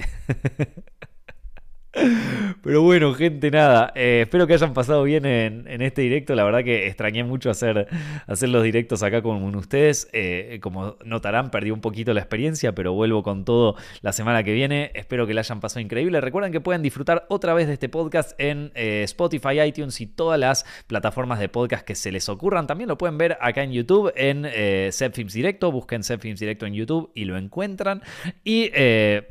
[2.62, 3.92] Pero bueno, gente, nada.
[3.96, 6.34] Eh, espero que hayan pasado bien en, este directo.
[6.34, 7.88] La verdad que extrañé mucho hacer,
[8.26, 10.08] hacer los directos acá con ustedes.
[10.12, 14.52] Eh, como notarán, perdí un poquito la experiencia, pero vuelvo con todo la semana que
[14.52, 14.92] viene.
[14.94, 16.20] Espero que la hayan pasado increíble.
[16.20, 20.38] Recuerden que pueden disfrutar otra vez de este podcast en eh, Spotify, iTunes y todas
[20.38, 22.68] las plataformas de podcast que se les ocurran.
[22.68, 24.90] También lo pueden ver acá en YouTube en eh,
[25.32, 25.72] Directo.
[25.72, 28.02] Busquen Films Directo en YouTube y lo encuentran.
[28.44, 28.70] Y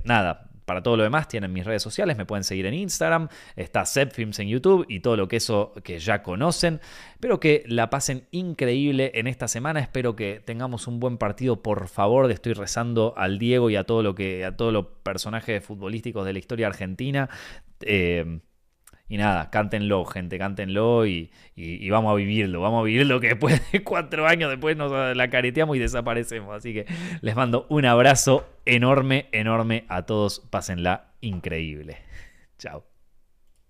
[0.04, 3.86] nada para todo lo demás tienen mis redes sociales, me pueden seguir en Instagram, está
[3.88, 6.80] Films en YouTube y todo lo que eso que ya conocen.
[7.14, 11.88] Espero que la pasen increíble en esta semana, espero que tengamos un buen partido, por
[11.88, 16.24] favor, estoy rezando al Diego y a todo lo que a todos los personajes futbolísticos
[16.24, 17.32] de la historia argentina.
[17.82, 18.42] Eh,
[19.10, 23.60] y nada, cántenlo, gente, cántenlo y, y, vamos a vivirlo, vamos a vivirlo que después
[23.72, 26.56] de cuatro años después nos la careteamos y desaparecemos.
[26.56, 26.86] Así que
[27.22, 30.42] les mando un abrazo enorme, enorme a todos.
[30.52, 31.98] Pásenla increíble.
[32.60, 32.89] Chao.